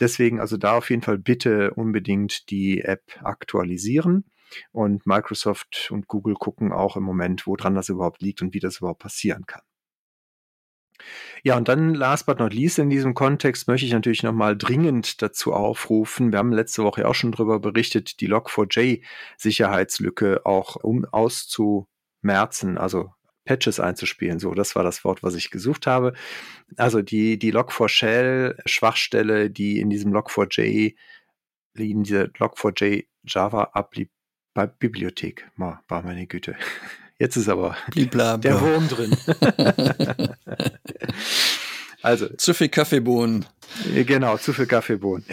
Deswegen 0.00 0.40
also 0.40 0.56
da 0.56 0.76
auf 0.76 0.90
jeden 0.90 1.02
Fall 1.02 1.18
bitte 1.18 1.72
unbedingt 1.74 2.50
die 2.50 2.80
App 2.80 3.20
aktualisieren. 3.22 4.24
Und 4.72 5.06
Microsoft 5.06 5.92
und 5.92 6.08
Google 6.08 6.34
gucken 6.34 6.72
auch 6.72 6.96
im 6.96 7.04
Moment, 7.04 7.46
woran 7.46 7.76
das 7.76 7.90
überhaupt 7.90 8.22
liegt 8.22 8.42
und 8.42 8.54
wie 8.54 8.60
das 8.60 8.78
überhaupt 8.78 9.02
passieren 9.02 9.46
kann. 9.46 9.62
Ja, 11.42 11.56
und 11.56 11.68
dann 11.68 11.94
last 11.94 12.26
but 12.26 12.38
not 12.38 12.52
least 12.52 12.78
in 12.78 12.90
diesem 12.90 13.14
Kontext 13.14 13.68
möchte 13.68 13.86
ich 13.86 13.92
natürlich 13.92 14.22
nochmal 14.22 14.56
dringend 14.56 15.22
dazu 15.22 15.52
aufrufen. 15.52 16.32
Wir 16.32 16.38
haben 16.38 16.52
letzte 16.52 16.82
Woche 16.82 17.06
auch 17.06 17.14
schon 17.14 17.32
darüber 17.32 17.60
berichtet, 17.60 18.20
die 18.20 18.28
Log4j 18.28 19.02
Sicherheitslücke 19.36 20.44
auch 20.44 20.76
um 20.76 21.04
auszumerzen, 21.04 22.78
also 22.78 23.12
Patches 23.44 23.80
einzuspielen. 23.80 24.38
So, 24.38 24.52
das 24.52 24.76
war 24.76 24.84
das 24.84 25.04
Wort, 25.04 25.22
was 25.22 25.34
ich 25.34 25.50
gesucht 25.50 25.86
habe. 25.86 26.12
Also 26.76 27.00
die, 27.00 27.38
die 27.38 27.52
Log4Shell 27.52 28.56
Schwachstelle, 28.66 29.50
die 29.50 29.80
in 29.80 29.88
diesem 29.88 30.12
Log4j, 30.12 30.94
in 31.74 32.02
dieser 32.02 32.24
Log4j 32.24 33.06
Java 33.24 33.70
Bibliothek, 34.78 35.50
war 35.56 35.82
meine 35.88 36.26
Güte. 36.26 36.56
Jetzt 37.18 37.36
ist 37.36 37.48
aber 37.48 37.76
Blibla, 37.90 38.36
der 38.36 38.60
Wurm 38.60 38.88
drin. 38.88 39.16
also 42.02 42.28
zu 42.36 42.54
viel 42.54 42.68
Kaffeebohnen. 42.68 43.44
Genau, 43.92 44.36
zu 44.36 44.52
viel 44.52 44.66
Kaffeebohnen. 44.66 45.24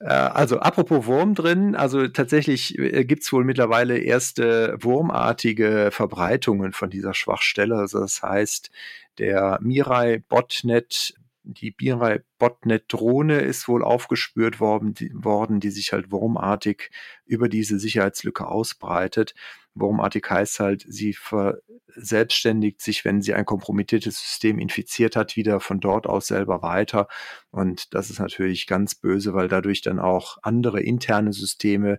Äh, 0.00 0.06
also 0.08 0.58
apropos 0.58 1.06
Wurm 1.06 1.34
drin, 1.34 1.74
also 1.74 2.06
tatsächlich 2.08 2.78
äh, 2.78 3.04
gibt's 3.04 3.32
wohl 3.32 3.44
mittlerweile 3.44 3.98
erste 3.98 4.76
wurmartige 4.80 5.88
Verbreitungen 5.90 6.72
von 6.72 6.90
dieser 6.90 7.14
Schwachstelle. 7.14 7.76
Also 7.76 8.00
das 8.00 8.22
heißt, 8.22 8.70
der 9.18 9.58
Mirai 9.62 10.22
Botnet 10.28 11.14
die 11.44 11.74
Mirai 11.78 12.22
Botnet 12.38 12.84
Drohne 12.88 13.40
ist 13.40 13.68
wohl 13.68 13.84
aufgespürt 13.84 14.60
worden 14.60 14.94
die, 14.94 15.10
worden, 15.14 15.60
die 15.60 15.70
sich 15.70 15.92
halt 15.92 16.10
wurmartig 16.10 16.90
über 17.26 17.48
diese 17.48 17.78
Sicherheitslücke 17.78 18.46
ausbreitet. 18.48 19.34
Wurmartig 19.74 20.28
heißt 20.28 20.60
halt, 20.60 20.84
sie 20.88 21.12
verselbstständigt 21.12 22.80
sich, 22.80 23.04
wenn 23.04 23.20
sie 23.20 23.34
ein 23.34 23.44
kompromittiertes 23.44 24.18
System 24.18 24.58
infiziert 24.58 25.16
hat, 25.16 25.36
wieder 25.36 25.60
von 25.60 25.80
dort 25.80 26.06
aus 26.06 26.28
selber 26.28 26.62
weiter. 26.62 27.08
Und 27.50 27.94
das 27.94 28.10
ist 28.10 28.20
natürlich 28.20 28.66
ganz 28.66 28.94
böse, 28.94 29.34
weil 29.34 29.48
dadurch 29.48 29.82
dann 29.82 29.98
auch 29.98 30.38
andere 30.42 30.80
interne 30.80 31.32
Systeme, 31.32 31.98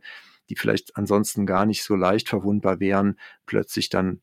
die 0.50 0.56
vielleicht 0.56 0.96
ansonsten 0.98 1.46
gar 1.46 1.66
nicht 1.66 1.84
so 1.84 1.96
leicht 1.96 2.30
verwundbar 2.30 2.80
wären, 2.80 3.20
plötzlich 3.46 3.90
dann 3.90 4.22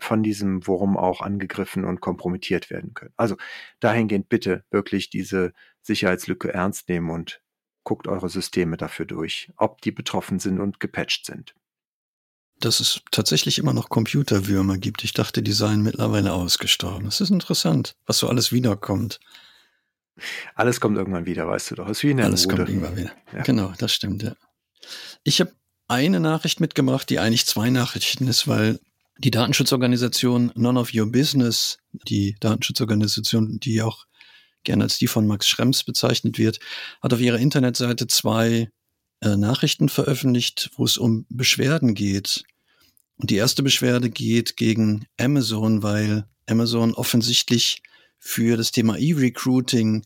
von 0.00 0.22
diesem 0.22 0.66
Wurm 0.66 0.96
auch 0.96 1.20
angegriffen 1.20 1.84
und 1.84 2.00
kompromittiert 2.00 2.70
werden 2.70 2.94
können. 2.94 3.14
Also 3.16 3.36
dahingehend 3.80 4.28
bitte 4.28 4.64
wirklich 4.70 5.10
diese 5.10 5.52
Sicherheitslücke 5.82 6.52
ernst 6.52 6.88
nehmen 6.88 7.10
und 7.10 7.40
guckt 7.84 8.06
eure 8.06 8.28
Systeme 8.28 8.76
dafür 8.76 9.06
durch, 9.06 9.50
ob 9.56 9.80
die 9.80 9.92
betroffen 9.92 10.38
sind 10.38 10.60
und 10.60 10.80
gepatcht 10.80 11.26
sind 11.26 11.54
dass 12.60 12.78
es 12.80 13.00
tatsächlich 13.10 13.58
immer 13.58 13.72
noch 13.72 13.88
Computerwürmer 13.88 14.78
gibt. 14.78 15.02
Ich 15.02 15.14
dachte, 15.14 15.42
die 15.42 15.52
seien 15.52 15.82
mittlerweile 15.82 16.32
ausgestorben. 16.32 17.06
Das 17.06 17.20
ist 17.20 17.30
interessant, 17.30 17.96
was 18.06 18.18
so 18.18 18.28
alles 18.28 18.52
wiederkommt. 18.52 19.18
Alles 20.54 20.80
kommt 20.80 20.98
irgendwann 20.98 21.24
wieder, 21.24 21.48
weißt 21.48 21.70
du 21.70 21.74
doch. 21.76 21.88
Ist 21.88 22.02
wie 22.02 22.10
eine 22.10 22.24
Alles 22.24 22.44
Rude. 22.44 22.56
kommt 22.56 22.68
irgendwann 22.68 22.96
wieder. 22.96 23.12
Ja. 23.32 23.42
Genau, 23.42 23.72
das 23.78 23.94
stimmt, 23.94 24.22
ja. 24.22 24.34
Ich 25.24 25.40
habe 25.40 25.52
eine 25.88 26.20
Nachricht 26.20 26.60
mitgebracht, 26.60 27.08
die 27.08 27.18
eigentlich 27.18 27.46
zwei 27.46 27.70
Nachrichten 27.70 28.28
ist, 28.28 28.46
weil 28.46 28.78
die 29.22 29.30
Datenschutzorganisation 29.30 30.50
None 30.54 30.80
of 30.80 30.94
Your 30.94 31.10
Business, 31.10 31.78
die 32.08 32.36
Datenschutzorganisation, 32.40 33.60
die 33.60 33.82
auch 33.82 34.06
gerne 34.64 34.84
als 34.84 34.98
die 34.98 35.08
von 35.08 35.26
Max 35.26 35.46
Schrems 35.46 35.84
bezeichnet 35.84 36.38
wird, 36.38 36.58
hat 37.02 37.12
auf 37.12 37.20
ihrer 37.20 37.38
Internetseite 37.38 38.06
zwei 38.06 38.70
äh, 39.20 39.36
Nachrichten 39.36 39.90
veröffentlicht, 39.90 40.70
wo 40.76 40.84
es 40.84 40.96
um 40.96 41.26
Beschwerden 41.28 41.94
geht. 41.94 42.44
Und 43.16 43.28
die 43.30 43.36
erste 43.36 43.62
Beschwerde 43.62 44.08
geht 44.08 44.56
gegen 44.56 45.06
Amazon, 45.18 45.82
weil 45.82 46.26
Amazon 46.46 46.94
offensichtlich 46.94 47.82
für 48.18 48.56
das 48.56 48.72
Thema 48.72 48.96
E-Recruiting 48.96 50.02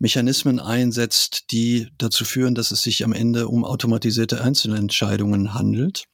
Mechanismen 0.00 0.58
einsetzt, 0.58 1.52
die 1.52 1.88
dazu 1.98 2.24
führen, 2.24 2.56
dass 2.56 2.72
es 2.72 2.82
sich 2.82 3.04
am 3.04 3.12
Ende 3.12 3.48
um 3.48 3.64
automatisierte 3.64 4.42
Einzelentscheidungen 4.42 5.54
handelt. 5.54 6.06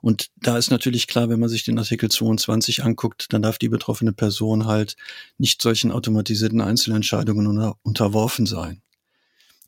Und 0.00 0.30
da 0.36 0.56
ist 0.58 0.70
natürlich 0.70 1.06
klar, 1.06 1.28
wenn 1.28 1.40
man 1.40 1.48
sich 1.48 1.64
den 1.64 1.78
Artikel 1.78 2.10
22 2.10 2.84
anguckt, 2.84 3.32
dann 3.32 3.42
darf 3.42 3.58
die 3.58 3.68
betroffene 3.68 4.12
Person 4.12 4.66
halt 4.66 4.96
nicht 5.38 5.60
solchen 5.62 5.92
automatisierten 5.92 6.60
Einzelentscheidungen 6.60 7.46
unter, 7.46 7.76
unterworfen 7.82 8.46
sein. 8.46 8.82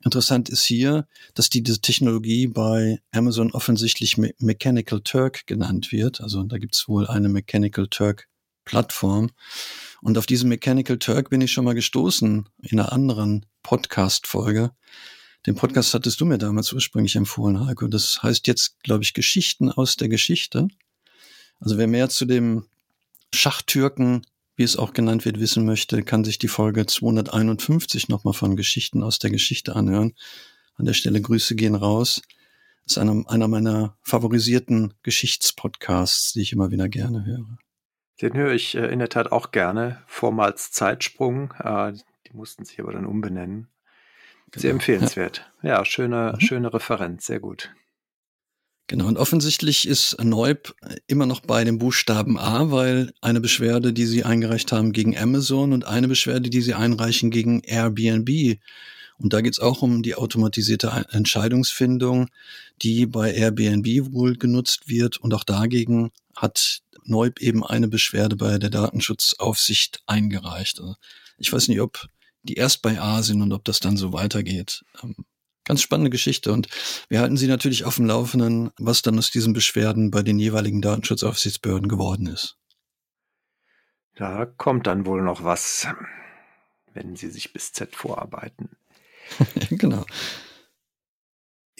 Interessant 0.02 0.48
ist 0.48 0.62
hier, 0.62 1.06
dass 1.34 1.50
die, 1.50 1.62
diese 1.62 1.80
Technologie 1.80 2.46
bei 2.46 3.00
Amazon 3.12 3.52
offensichtlich 3.52 4.16
Me 4.16 4.32
Mechanical 4.38 5.02
Turk 5.02 5.46
genannt 5.46 5.92
wird. 5.92 6.22
Also 6.22 6.42
da 6.44 6.56
gibt 6.56 6.74
es 6.74 6.88
wohl 6.88 7.06
eine 7.06 7.28
Mechanical 7.28 7.86
Turk 7.86 8.26
Plattform. 8.64 9.30
Und 10.00 10.16
auf 10.16 10.26
diese 10.26 10.46
Mechanical 10.46 10.98
Turk 10.98 11.28
bin 11.28 11.40
ich 11.42 11.52
schon 11.52 11.64
mal 11.64 11.74
gestoßen 11.74 12.48
in 12.62 12.80
einer 12.80 12.92
anderen 12.92 13.44
Podcast-Folge. 13.62 14.70
Den 15.46 15.54
Podcast 15.54 15.94
hattest 15.94 16.20
du 16.20 16.26
mir 16.26 16.38
damals 16.38 16.72
ursprünglich 16.72 17.16
empfohlen, 17.16 17.66
Heiko. 17.66 17.88
Das 17.88 18.22
heißt 18.22 18.46
jetzt, 18.46 18.82
glaube 18.82 19.04
ich, 19.04 19.14
Geschichten 19.14 19.70
aus 19.70 19.96
der 19.96 20.08
Geschichte. 20.08 20.68
Also 21.58 21.78
wer 21.78 21.86
mehr 21.86 22.08
zu 22.08 22.24
dem 22.24 22.64
Schachtürken 23.32 24.22
wie 24.60 24.64
es 24.64 24.76
auch 24.76 24.92
genannt 24.92 25.24
wird, 25.24 25.40
wissen 25.40 25.64
möchte, 25.64 26.02
kann 26.02 26.22
sich 26.22 26.38
die 26.38 26.46
Folge 26.46 26.84
251 26.84 28.10
nochmal 28.10 28.34
von 28.34 28.56
Geschichten 28.56 29.02
aus 29.02 29.18
der 29.18 29.30
Geschichte 29.30 29.74
anhören. 29.74 30.12
An 30.74 30.84
der 30.84 30.92
Stelle 30.92 31.22
Grüße 31.22 31.54
gehen 31.54 31.74
raus. 31.74 32.20
Das 32.84 32.92
ist 32.92 32.98
einer, 32.98 33.24
einer 33.30 33.48
meiner 33.48 33.96
favorisierten 34.02 34.92
Geschichtspodcasts, 35.02 36.34
die 36.34 36.42
ich 36.42 36.52
immer 36.52 36.70
wieder 36.70 36.90
gerne 36.90 37.24
höre. 37.24 37.56
Den 38.20 38.34
höre 38.34 38.52
ich 38.52 38.74
äh, 38.74 38.92
in 38.92 38.98
der 38.98 39.08
Tat 39.08 39.32
auch 39.32 39.50
gerne. 39.50 40.02
Vormals 40.06 40.70
Zeitsprung. 40.72 41.54
Äh, 41.58 41.94
die 42.26 42.36
mussten 42.36 42.66
sich 42.66 42.78
aber 42.80 42.92
dann 42.92 43.06
umbenennen. 43.06 43.68
Sehr 44.54 44.62
genau. 44.62 44.74
empfehlenswert. 44.74 45.50
Ja, 45.62 45.70
ja 45.70 45.84
schöne, 45.84 46.34
mhm. 46.34 46.40
schöne 46.40 46.72
Referenz. 46.72 47.26
Sehr 47.26 47.40
gut. 47.40 47.70
Genau, 48.90 49.06
und 49.06 49.18
offensichtlich 49.18 49.86
ist 49.86 50.16
Neub 50.20 50.74
immer 51.06 51.24
noch 51.24 51.42
bei 51.42 51.62
dem 51.62 51.78
Buchstaben 51.78 52.40
A, 52.40 52.72
weil 52.72 53.12
eine 53.20 53.40
Beschwerde, 53.40 53.92
die 53.92 54.04
sie 54.04 54.24
eingereicht 54.24 54.72
haben 54.72 54.90
gegen 54.90 55.16
Amazon 55.16 55.72
und 55.72 55.84
eine 55.86 56.08
Beschwerde, 56.08 56.50
die 56.50 56.60
sie 56.60 56.74
einreichen 56.74 57.30
gegen 57.30 57.60
Airbnb. 57.60 58.58
Und 59.18 59.32
da 59.32 59.42
geht 59.42 59.52
es 59.52 59.60
auch 59.60 59.82
um 59.82 60.02
die 60.02 60.16
automatisierte 60.16 61.06
Entscheidungsfindung, 61.10 62.30
die 62.82 63.06
bei 63.06 63.32
Airbnb 63.32 64.12
wohl 64.12 64.36
genutzt 64.36 64.88
wird. 64.88 65.18
Und 65.18 65.34
auch 65.34 65.44
dagegen 65.44 66.10
hat 66.34 66.82
Neub 67.04 67.40
eben 67.40 67.64
eine 67.64 67.86
Beschwerde 67.86 68.34
bei 68.34 68.58
der 68.58 68.70
Datenschutzaufsicht 68.70 70.02
eingereicht. 70.06 70.80
Also 70.80 70.96
ich 71.38 71.52
weiß 71.52 71.68
nicht, 71.68 71.80
ob 71.80 72.08
die 72.42 72.54
erst 72.54 72.82
bei 72.82 73.00
A 73.00 73.22
sind 73.22 73.42
und 73.42 73.52
ob 73.52 73.64
das 73.64 73.80
dann 73.80 73.96
so 73.96 74.12
weitergeht. 74.12 74.84
Ähm, 75.02 75.14
Ganz 75.64 75.82
spannende 75.82 76.10
Geschichte 76.10 76.52
und 76.52 76.68
wir 77.08 77.20
halten 77.20 77.36
Sie 77.36 77.46
natürlich 77.46 77.84
auf 77.84 77.96
dem 77.96 78.06
Laufenden, 78.06 78.70
was 78.78 79.02
dann 79.02 79.18
aus 79.18 79.30
diesen 79.30 79.52
Beschwerden 79.52 80.10
bei 80.10 80.22
den 80.22 80.38
jeweiligen 80.38 80.80
Datenschutzaufsichtsbehörden 80.80 81.86
geworden 81.86 82.26
ist. 82.26 82.56
Da 84.16 84.46
kommt 84.46 84.86
dann 84.86 85.06
wohl 85.06 85.22
noch 85.22 85.44
was, 85.44 85.86
wenn 86.92 87.14
Sie 87.14 87.30
sich 87.30 87.52
bis 87.52 87.72
Z 87.72 87.94
vorarbeiten. 87.94 88.70
genau. 89.70 90.04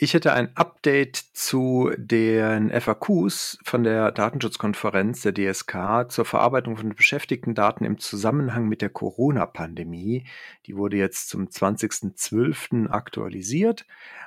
Ich 0.02 0.14
hätte 0.14 0.32
ein 0.32 0.56
Update 0.56 1.16
zu 1.34 1.90
den 1.98 2.70
FAQs 2.70 3.58
von 3.62 3.84
der 3.84 4.10
Datenschutzkonferenz 4.12 5.20
der 5.20 5.34
DSK 5.34 6.06
zur 6.08 6.24
Verarbeitung 6.24 6.78
von 6.78 6.94
beschäftigten 6.94 7.54
Daten 7.54 7.84
im 7.84 7.98
Zusammenhang 7.98 8.66
mit 8.66 8.80
der 8.80 8.88
Corona-Pandemie. 8.88 10.24
Die 10.64 10.74
wurde 10.74 10.96
jetzt 10.96 11.28
zum 11.28 11.48
20.12. 11.48 12.88
aktualisiert 12.88 13.84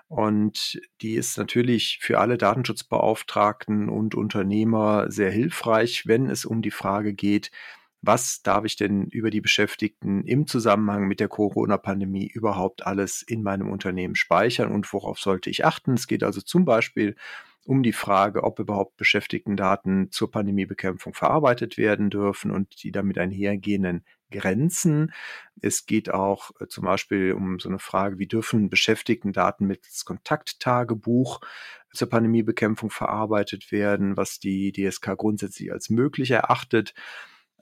und 0.10 0.80
die 1.02 1.16
ist 1.16 1.40
natürlich 1.40 1.98
für 2.04 2.20
alle 2.20 2.38
Datenschutzbeauftragten 2.38 3.90
und 3.90 4.14
Unternehmer 4.14 5.10
sehr 5.10 5.32
hilfreich, 5.32 6.06
wenn 6.06 6.30
es 6.30 6.46
um 6.46 6.62
die 6.62 6.70
Frage 6.70 7.16
geht, 7.16 7.50
was 8.04 8.42
darf 8.44 8.66
ich 8.66 8.76
denn 8.76 9.06
über 9.06 9.30
die 9.30 9.40
Beschäftigten 9.40 10.26
im 10.26 10.46
Zusammenhang 10.46 11.08
mit 11.08 11.22
der 11.22 11.30
Corona-Pandemie 11.30 12.28
überhaupt 12.28 12.86
alles 12.86 13.22
in 13.22 13.42
meinem 13.44 13.72
Unternehmen 13.72 14.16
speichern 14.16 14.72
und 14.72 14.92
worauf 14.92 15.20
sollte 15.20 15.50
ich 15.50 15.64
achten. 15.64 15.94
Es 15.94 16.06
geht 16.06 16.22
also 16.22 16.42
zum 16.42 16.66
Beispiel 16.66 17.16
um 17.66 17.82
die 17.82 17.94
Frage, 17.94 18.44
ob 18.44 18.60
überhaupt 18.60 18.98
Beschäftigtendaten 18.98 20.12
zur 20.12 20.30
Pandemiebekämpfung 20.30 21.14
verarbeitet 21.14 21.78
werden 21.78 22.10
dürfen 22.10 22.52
und 22.52 22.84
die 22.84 22.92
damit 22.92 23.18
einhergehenden 23.18 24.04
Grenzen. 24.32 25.14
Es 25.62 25.86
geht 25.86 26.12
auch 26.12 26.52
äh, 26.60 26.68
zum 26.68 26.84
Beispiel 26.84 27.32
um 27.32 27.60
so 27.60 27.70
eine 27.70 27.80
Frage, 27.80 28.20
wie 28.20 28.28
dürfen 28.28 28.70
Beschäftigtendaten 28.70 29.66
mittels 29.66 30.04
Kontakttagebuch 30.04 31.40
zur 31.94 32.10
Pandemiebekämpfung 32.10 32.90
verarbeitet 32.90 33.72
werden, 33.72 34.18
was 34.18 34.40
die 34.40 34.74
DSK 34.74 35.16
grundsätzlich 35.16 35.72
als 35.72 35.90
möglich 35.90 36.32
erachtet. 36.32 36.94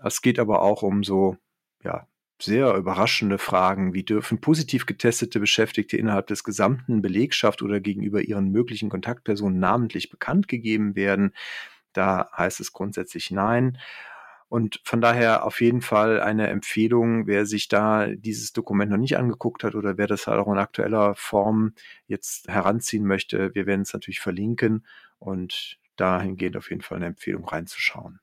Es 0.03 0.21
geht 0.21 0.39
aber 0.39 0.61
auch 0.61 0.83
um 0.83 1.03
so 1.03 1.37
ja, 1.83 2.07
sehr 2.41 2.73
überraschende 2.75 3.37
Fragen, 3.37 3.93
wie 3.93 4.03
dürfen 4.03 4.41
positiv 4.41 4.85
getestete 4.85 5.39
Beschäftigte 5.39 5.97
innerhalb 5.97 6.27
des 6.27 6.43
gesamten 6.43 7.01
Belegschaft 7.01 7.61
oder 7.61 7.79
gegenüber 7.79 8.21
ihren 8.21 8.51
möglichen 8.51 8.89
Kontaktpersonen 8.89 9.59
namentlich 9.59 10.09
bekannt 10.09 10.47
gegeben 10.47 10.95
werden. 10.95 11.33
Da 11.93 12.29
heißt 12.37 12.59
es 12.59 12.73
grundsätzlich 12.73 13.31
nein. 13.31 13.77
Und 14.49 14.81
von 14.83 14.99
daher 14.99 15.45
auf 15.45 15.61
jeden 15.61 15.81
Fall 15.81 16.19
eine 16.19 16.47
Empfehlung, 16.49 17.25
wer 17.25 17.45
sich 17.45 17.69
da 17.69 18.07
dieses 18.07 18.51
Dokument 18.51 18.91
noch 18.91 18.97
nicht 18.97 19.17
angeguckt 19.17 19.63
hat 19.63 19.75
oder 19.75 19.97
wer 19.97 20.07
das 20.07 20.27
halt 20.27 20.39
auch 20.39 20.51
in 20.51 20.57
aktueller 20.57 21.15
Form 21.15 21.73
jetzt 22.07 22.49
heranziehen 22.49 23.05
möchte, 23.05 23.55
wir 23.55 23.65
werden 23.65 23.81
es 23.83 23.93
natürlich 23.93 24.19
verlinken 24.19 24.85
und 25.19 25.79
dahingehend 25.95 26.57
auf 26.57 26.69
jeden 26.69 26.81
Fall 26.81 26.97
eine 26.97 27.05
Empfehlung 27.05 27.45
reinzuschauen. 27.45 28.19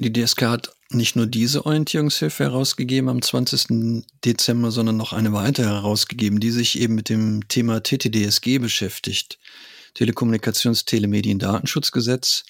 Die 0.00 0.14
DSK 0.14 0.42
hat 0.42 0.72
nicht 0.88 1.14
nur 1.14 1.26
diese 1.26 1.66
Orientierungshilfe 1.66 2.44
herausgegeben 2.44 3.10
am 3.10 3.20
20. 3.20 4.02
Dezember, 4.24 4.70
sondern 4.70 4.96
noch 4.96 5.12
eine 5.12 5.34
weitere 5.34 5.66
herausgegeben, 5.66 6.40
die 6.40 6.50
sich 6.50 6.80
eben 6.80 6.94
mit 6.94 7.10
dem 7.10 7.46
Thema 7.48 7.82
TTDSG 7.82 8.58
beschäftigt. 8.58 9.38
Telekommunikations-, 9.94 10.86
Telemedien-, 10.86 11.38
Datenschutzgesetz, 11.38 12.44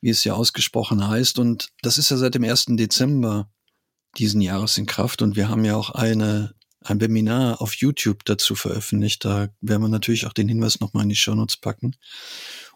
wie 0.00 0.10
es 0.10 0.22
ja 0.22 0.34
ausgesprochen 0.34 1.08
heißt. 1.08 1.40
Und 1.40 1.70
das 1.82 1.98
ist 1.98 2.08
ja 2.12 2.18
seit 2.18 2.36
dem 2.36 2.44
1. 2.44 2.66
Dezember 2.76 3.50
diesen 4.16 4.40
Jahres 4.40 4.78
in 4.78 4.86
Kraft. 4.86 5.22
Und 5.22 5.34
wir 5.34 5.48
haben 5.48 5.64
ja 5.64 5.74
auch 5.74 5.90
eine, 5.90 6.54
ein 6.84 7.00
Webinar 7.00 7.60
auf 7.60 7.74
YouTube 7.74 8.24
dazu 8.26 8.54
veröffentlicht. 8.54 9.24
Da 9.24 9.48
werden 9.60 9.82
wir 9.82 9.88
natürlich 9.88 10.24
auch 10.26 10.32
den 10.32 10.48
Hinweis 10.48 10.78
nochmal 10.78 11.02
in 11.02 11.08
die 11.08 11.16
Shownotes 11.16 11.56
packen. 11.56 11.96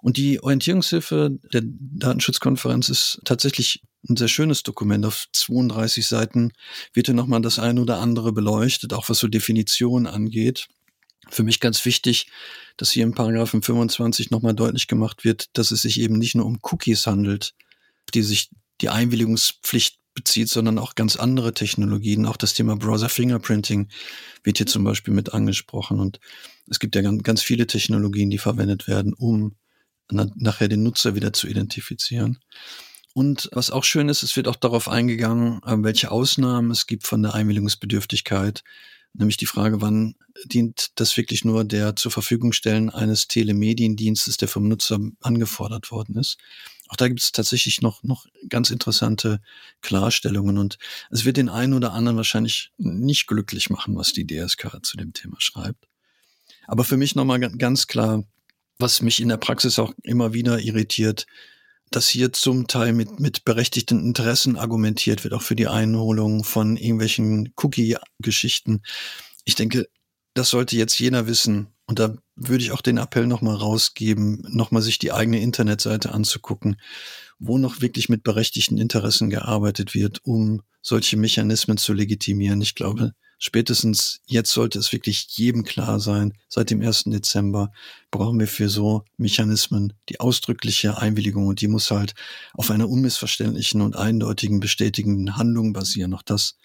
Und 0.03 0.17
die 0.17 0.43
Orientierungshilfe 0.43 1.39
der 1.53 1.63
Datenschutzkonferenz 1.65 2.89
ist 2.89 3.21
tatsächlich 3.25 3.85
ein 4.09 4.17
sehr 4.17 4.29
schönes 4.29 4.63
Dokument. 4.63 5.05
Auf 5.05 5.27
32 5.33 6.07
Seiten 6.07 6.53
wird 6.95 7.07
hier 7.07 7.15
nochmal 7.15 7.43
das 7.43 7.59
eine 7.59 7.81
oder 7.81 7.99
andere 7.99 8.33
beleuchtet, 8.33 8.93
auch 8.93 9.09
was 9.09 9.19
so 9.19 9.29
Definitionen 9.29 10.07
angeht. 10.07 10.69
Für 11.29 11.43
mich 11.43 11.61
ganz 11.61 11.85
wichtig, 11.85 12.29
dass 12.77 12.91
hier 12.91 13.05
im 13.05 13.15
Paragraphen 13.15 13.63
25 13.63 14.31
nochmal 14.31 14.55
deutlich 14.55 14.87
gemacht 14.87 15.23
wird, 15.25 15.51
dass 15.53 15.71
es 15.71 15.83
sich 15.83 16.01
eben 16.01 16.19
nicht 16.19 16.35
nur 16.35 16.47
um 16.47 16.59
Cookies 16.63 17.07
handelt, 17.07 17.55
die 18.15 18.23
sich 18.23 18.51
die 18.81 18.89
Einwilligungspflicht 18.89 19.99
bezieht, 20.15 20.49
sondern 20.49 20.79
auch 20.79 20.95
ganz 20.95 21.17
andere 21.17 21.55
Technologien. 21.55 22.27
Auch 22.27 22.37
das 22.37 22.55
Thema 22.55 22.77
Browser 22.77 23.09
Fingerprinting 23.09 23.89
wird 24.43 24.57
hier 24.57 24.67
zum 24.67 24.83
Beispiel 24.83 25.15
mit 25.15 25.35
angesprochen. 25.35 26.01
Und 26.01 26.21
es 26.67 26.81
gibt 26.81 26.97
ja 26.97 27.03
ganz 27.03 27.43
viele 27.43 27.67
Technologien, 27.67 28.31
die 28.31 28.39
verwendet 28.39 28.89
werden, 28.89 29.13
um 29.13 29.57
nachher 30.11 30.69
den 30.69 30.83
Nutzer 30.83 31.15
wieder 31.15 31.33
zu 31.33 31.47
identifizieren. 31.47 32.39
Und 33.13 33.49
was 33.53 33.71
auch 33.71 33.85
schön 33.85 34.09
ist, 34.09 34.23
es 34.23 34.37
wird 34.37 34.47
auch 34.47 34.57
darauf 34.57 34.89
eingegangen, 34.89 35.61
äh, 35.65 35.77
welche 35.79 36.11
Ausnahmen 36.11 36.71
es 36.71 36.87
gibt 36.87 37.07
von 37.07 37.23
der 37.23 37.35
Einwilligungsbedürftigkeit. 37.35 38.63
Nämlich 39.13 39.37
die 39.37 39.47
Frage, 39.47 39.81
wann 39.81 40.15
dient 40.45 40.93
das 41.01 41.17
wirklich 41.17 41.45
nur 41.45 41.65
der 41.65 41.97
zur 41.97 42.13
Verfügung 42.13 42.53
stellen 42.53 42.91
eines 42.91 43.27
Telemediendienstes, 43.27 44.37
der 44.37 44.47
vom 44.47 44.69
Nutzer 44.69 45.01
angefordert 45.21 45.91
worden 45.91 46.17
ist. 46.17 46.39
Auch 46.89 46.97
da 46.97 47.09
gibt 47.09 47.21
es 47.21 47.33
tatsächlich 47.33 47.83
noch, 47.83 48.03
noch 48.03 48.27
ganz 48.49 48.71
interessante 48.71 49.41
Klarstellungen 49.81 50.59
und 50.59 50.79
es 51.11 51.25
wird 51.25 51.37
den 51.37 51.49
einen 51.49 51.75
oder 51.75 51.93
anderen 51.93 52.17
wahrscheinlich 52.17 52.73
nicht 52.79 53.27
glücklich 53.27 53.71
machen, 53.71 53.97
was 53.97 54.13
die 54.13 54.27
DSK 54.27 54.79
zu 54.83 54.97
dem 54.97 55.13
Thema 55.13 55.37
schreibt. 55.41 55.87
Aber 56.67 56.85
für 56.85 56.97
mich 56.97 57.15
nochmal 57.15 57.41
ganz 57.41 57.87
klar, 57.87 58.25
was 58.79 59.03
mich 59.03 59.21
in 59.21 59.29
der 59.29 59.37
Praxis 59.37 59.79
auch 59.79 59.93
immer 60.03 60.33
wieder 60.33 60.61
irritiert, 60.61 61.27
dass 61.91 62.09
hier 62.09 62.33
zum 62.33 62.67
Teil 62.67 62.93
mit, 62.93 63.21
mit 63.21 63.45
berechtigten 63.45 64.05
Interessen 64.05 64.57
argumentiert 64.57 65.25
wird, 65.25 65.35
auch 65.35 65.43
für 65.43 65.57
die 65.57 65.69
Einholung 65.69 66.45
von 66.45 66.77
irgendwelchen 66.77 67.53
Cookie-Geschichten. 67.57 68.83
Ich 69.45 69.57
denke, 69.57 69.89
das 70.35 70.51
sollte 70.51 70.77
jetzt 70.77 70.99
jeder 70.99 71.27
wissen. 71.27 71.69
Und 71.87 71.99
da 71.99 72.15
würde 72.37 72.63
ich 72.63 72.71
auch 72.71 72.83
den 72.83 72.99
Appell 72.99 73.27
nochmal 73.27 73.57
rausgeben, 73.57 74.47
nochmal 74.49 74.83
sich 74.83 74.99
die 75.01 75.13
eigene 75.13 75.41
Internetseite 75.41 76.13
anzugucken, 76.13 76.81
wo 77.41 77.59
noch 77.59 77.81
wirklich 77.81 78.09
mit 78.09 78.23
berechtigten 78.23 78.79
Interessen 78.79 79.29
gearbeitet 79.29 79.95
wird, 79.95 80.25
um 80.25 80.63
solche 80.83 81.17
Mechanismen 81.17 81.77
zu 81.77 81.93
legitimieren. 81.93 82.63
Ich 82.63 82.77
glaube, 82.77 83.13
spätestens 83.41 84.21
jetzt 84.27 84.53
sollte 84.53 84.79
es 84.79 84.93
wirklich 84.93 85.27
jedem 85.31 85.65
klar 85.65 85.99
sein, 85.99 86.35
seit 86.49 86.71
dem 86.71 86.81
1. 86.81 87.05
Dezember 87.07 87.73
brauchen 88.13 88.39
wir 88.39 88.47
für 88.47 88.69
so 88.69 89.05
Mechanismen 89.17 89.95
die 90.09 90.21
ausdrückliche 90.21 90.99
Einwilligung 90.99 91.49
und 91.49 91.61
die 91.61 91.69
muss 91.69 91.91
halt 91.91 92.15
auf 92.53 92.71
einer 92.71 92.89
unmissverständlichen 92.89 93.81
und 93.81 93.97
eindeutigen 93.97 94.61
bestätigenden 94.61 95.37
Handlung 95.37 95.73
basieren. 95.73 96.15
Auch 96.15 96.23
das 96.23 96.57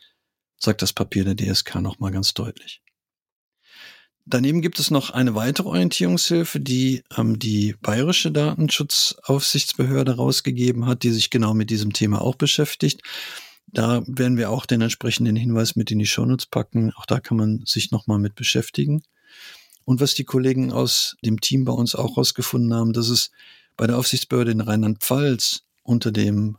sagt 0.57 0.83
das 0.83 0.93
Papier 0.93 1.23
der 1.23 1.35
DSK 1.35 1.75
nochmal 1.75 2.11
ganz 2.11 2.33
deutlich. 2.33 2.81
Daneben 4.27 4.61
gibt 4.61 4.79
es 4.79 4.89
noch 4.89 5.11
eine 5.11 5.35
weitere 5.35 5.67
Orientierungshilfe, 5.67 6.59
die 6.59 7.03
ähm, 7.15 7.37
die 7.37 7.75
Bayerische 7.81 8.31
Datenschutzaufsichtsbehörde 8.31 10.15
rausgegeben 10.15 10.87
hat, 10.87 11.03
die 11.03 11.11
sich 11.11 11.29
genau 11.29 11.53
mit 11.53 11.69
diesem 11.69 11.93
Thema 11.93 12.21
auch 12.21 12.35
beschäftigt. 12.35 13.01
Da 13.67 14.03
werden 14.07 14.37
wir 14.37 14.51
auch 14.51 14.65
den 14.65 14.81
entsprechenden 14.81 15.35
Hinweis 15.35 15.75
mit 15.75 15.91
in 15.91 15.99
die 15.99 16.05
Shownotes 16.05 16.45
packen. 16.45 16.91
Auch 16.93 17.05
da 17.05 17.19
kann 17.19 17.37
man 17.37 17.63
sich 17.65 17.91
nochmal 17.91 18.19
mit 18.19 18.35
beschäftigen. 18.35 19.03
Und 19.83 19.99
was 20.01 20.13
die 20.13 20.23
Kollegen 20.23 20.71
aus 20.71 21.15
dem 21.23 21.41
Team 21.41 21.65
bei 21.65 21.73
uns 21.73 21.95
auch 21.95 22.17
rausgefunden 22.17 22.73
haben, 22.73 22.93
dass 22.93 23.09
es 23.09 23.31
bei 23.77 23.87
der 23.87 23.97
Aufsichtsbehörde 23.97 24.51
in 24.51 24.61
Rheinland-Pfalz 24.61 25.63
unter 25.83 26.11
dem 26.11 26.57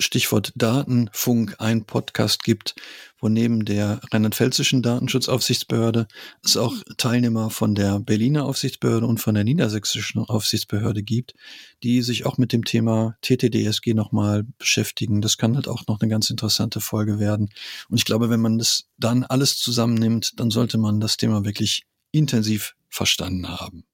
Stichwort 0.00 0.52
Datenfunk 0.54 1.56
ein 1.58 1.84
Podcast 1.84 2.44
gibt, 2.44 2.76
wo 3.18 3.28
neben 3.28 3.64
der 3.64 4.00
rheinland-pfälzischen 4.12 4.80
Datenschutzaufsichtsbehörde 4.80 6.06
es 6.44 6.56
auch 6.56 6.74
Teilnehmer 6.96 7.50
von 7.50 7.74
der 7.74 7.98
Berliner 7.98 8.44
Aufsichtsbehörde 8.44 9.06
und 9.06 9.18
von 9.18 9.34
der 9.34 9.42
niedersächsischen 9.42 10.22
Aufsichtsbehörde 10.22 11.02
gibt, 11.02 11.34
die 11.82 12.02
sich 12.02 12.26
auch 12.26 12.38
mit 12.38 12.52
dem 12.52 12.64
Thema 12.64 13.16
TTDSG 13.22 13.94
nochmal 13.94 14.44
beschäftigen. 14.58 15.20
Das 15.20 15.36
kann 15.36 15.56
halt 15.56 15.66
auch 15.66 15.86
noch 15.88 16.00
eine 16.00 16.08
ganz 16.08 16.30
interessante 16.30 16.80
Folge 16.80 17.18
werden. 17.18 17.50
Und 17.88 17.96
ich 17.96 18.04
glaube, 18.04 18.30
wenn 18.30 18.40
man 18.40 18.58
das 18.58 18.88
dann 18.98 19.24
alles 19.24 19.58
zusammennimmt, 19.58 20.38
dann 20.38 20.50
sollte 20.50 20.78
man 20.78 21.00
das 21.00 21.16
Thema 21.16 21.44
wirklich 21.44 21.86
intensiv 22.12 22.76
verstanden 22.88 23.48
haben. 23.48 23.84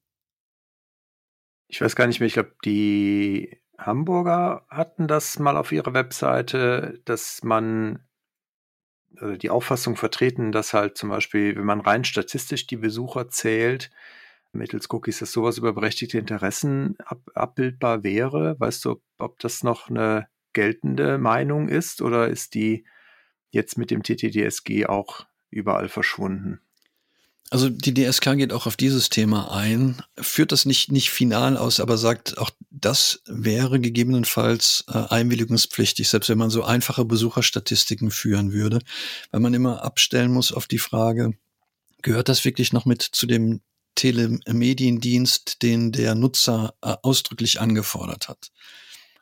Ich 1.69 1.81
weiß 1.81 1.97
gar 1.97 2.07
nicht 2.07 2.21
mehr, 2.21 2.27
ich 2.27 2.35
glaube, 2.35 2.55
die 2.65 3.59
Hamburger 3.79 4.65
hatten 4.69 5.09
das 5.09 5.39
mal 5.39 5.57
auf 5.57 5.73
ihrer 5.73 5.95
Webseite, 5.95 7.01
dass 7.05 7.43
man 7.43 8.05
also 9.17 9.37
die 9.37 9.51
Auffassung 9.51 9.97
vertreten, 9.97 10.53
dass 10.53 10.73
halt 10.73 10.97
zum 10.97 11.09
Beispiel, 11.09 11.57
wenn 11.57 11.65
man 11.65 11.81
rein 11.81 12.05
statistisch 12.05 12.67
die 12.67 12.77
Besucher 12.77 13.29
zählt, 13.29 13.91
mittels 14.53 14.89
Cookies, 14.91 15.19
dass 15.19 15.33
sowas 15.33 15.59
über 15.59 15.73
berechtigte 15.73 16.19
Interessen 16.19 16.97
ab, 17.05 17.21
abbildbar 17.35 18.03
wäre. 18.03 18.59
Weißt 18.59 18.85
du, 18.85 19.03
ob 19.19 19.39
das 19.41 19.63
noch 19.63 19.89
eine 19.91 20.29
geltende 20.53 21.19
Meinung 21.19 21.69
ist 21.69 22.03
oder 22.03 22.29
ist 22.29 22.55
die 22.55 22.85
jetzt 23.51 23.79
mit 23.79 23.91
dem 23.91 24.03
TTDSG 24.03 24.87
auch 24.87 25.27
überall 25.51 25.89
verschwunden? 25.89 26.64
Also 27.51 27.69
die 27.69 27.95
DSK 27.95 28.37
geht 28.37 28.53
auch 28.53 28.67
auf 28.67 28.77
dieses 28.77 29.11
Thema 29.11 29.53
ein, 29.53 30.03
führt 30.19 30.51
das 30.51 30.65
nicht, 30.65 30.91
nicht 30.91 31.11
final 31.11 31.57
aus, 31.57 31.79
aber 31.79 31.99
sagt, 31.99 32.39
auch 32.39 32.51
das 32.71 33.23
wäre 33.27 33.81
gegebenenfalls 33.81 34.85
äh, 34.89 34.99
einwilligungspflichtig, 34.99 36.09
selbst 36.09 36.29
wenn 36.31 36.39
man 36.39 36.51
so 36.51 36.65
einfache 36.65 37.05
Besucherstatistiken 37.05 38.11
führen 38.11 38.53
würde, 38.53 38.81
weil 39.31 39.41
man 39.41 39.55
immer 39.55 39.85
abstellen 39.85 40.33
muss 40.33 40.53
auf 40.53 40.67
die 40.67 40.79
Frage, 40.79 41.35
gehört 42.03 42.29
das 42.29 42.45
wirklich 42.45 42.73
noch 42.73 42.87
mit 42.87 43.03
zu 43.03 43.27
dem 43.27 43.61
Telemediendienst, 43.95 45.63
den 45.63 45.93
der 45.93 46.15
Nutzer 46.15 46.75
äh, 46.83 46.95
ausdrücklich 47.03 47.61
angefordert 47.61 48.29
hat? 48.29 48.51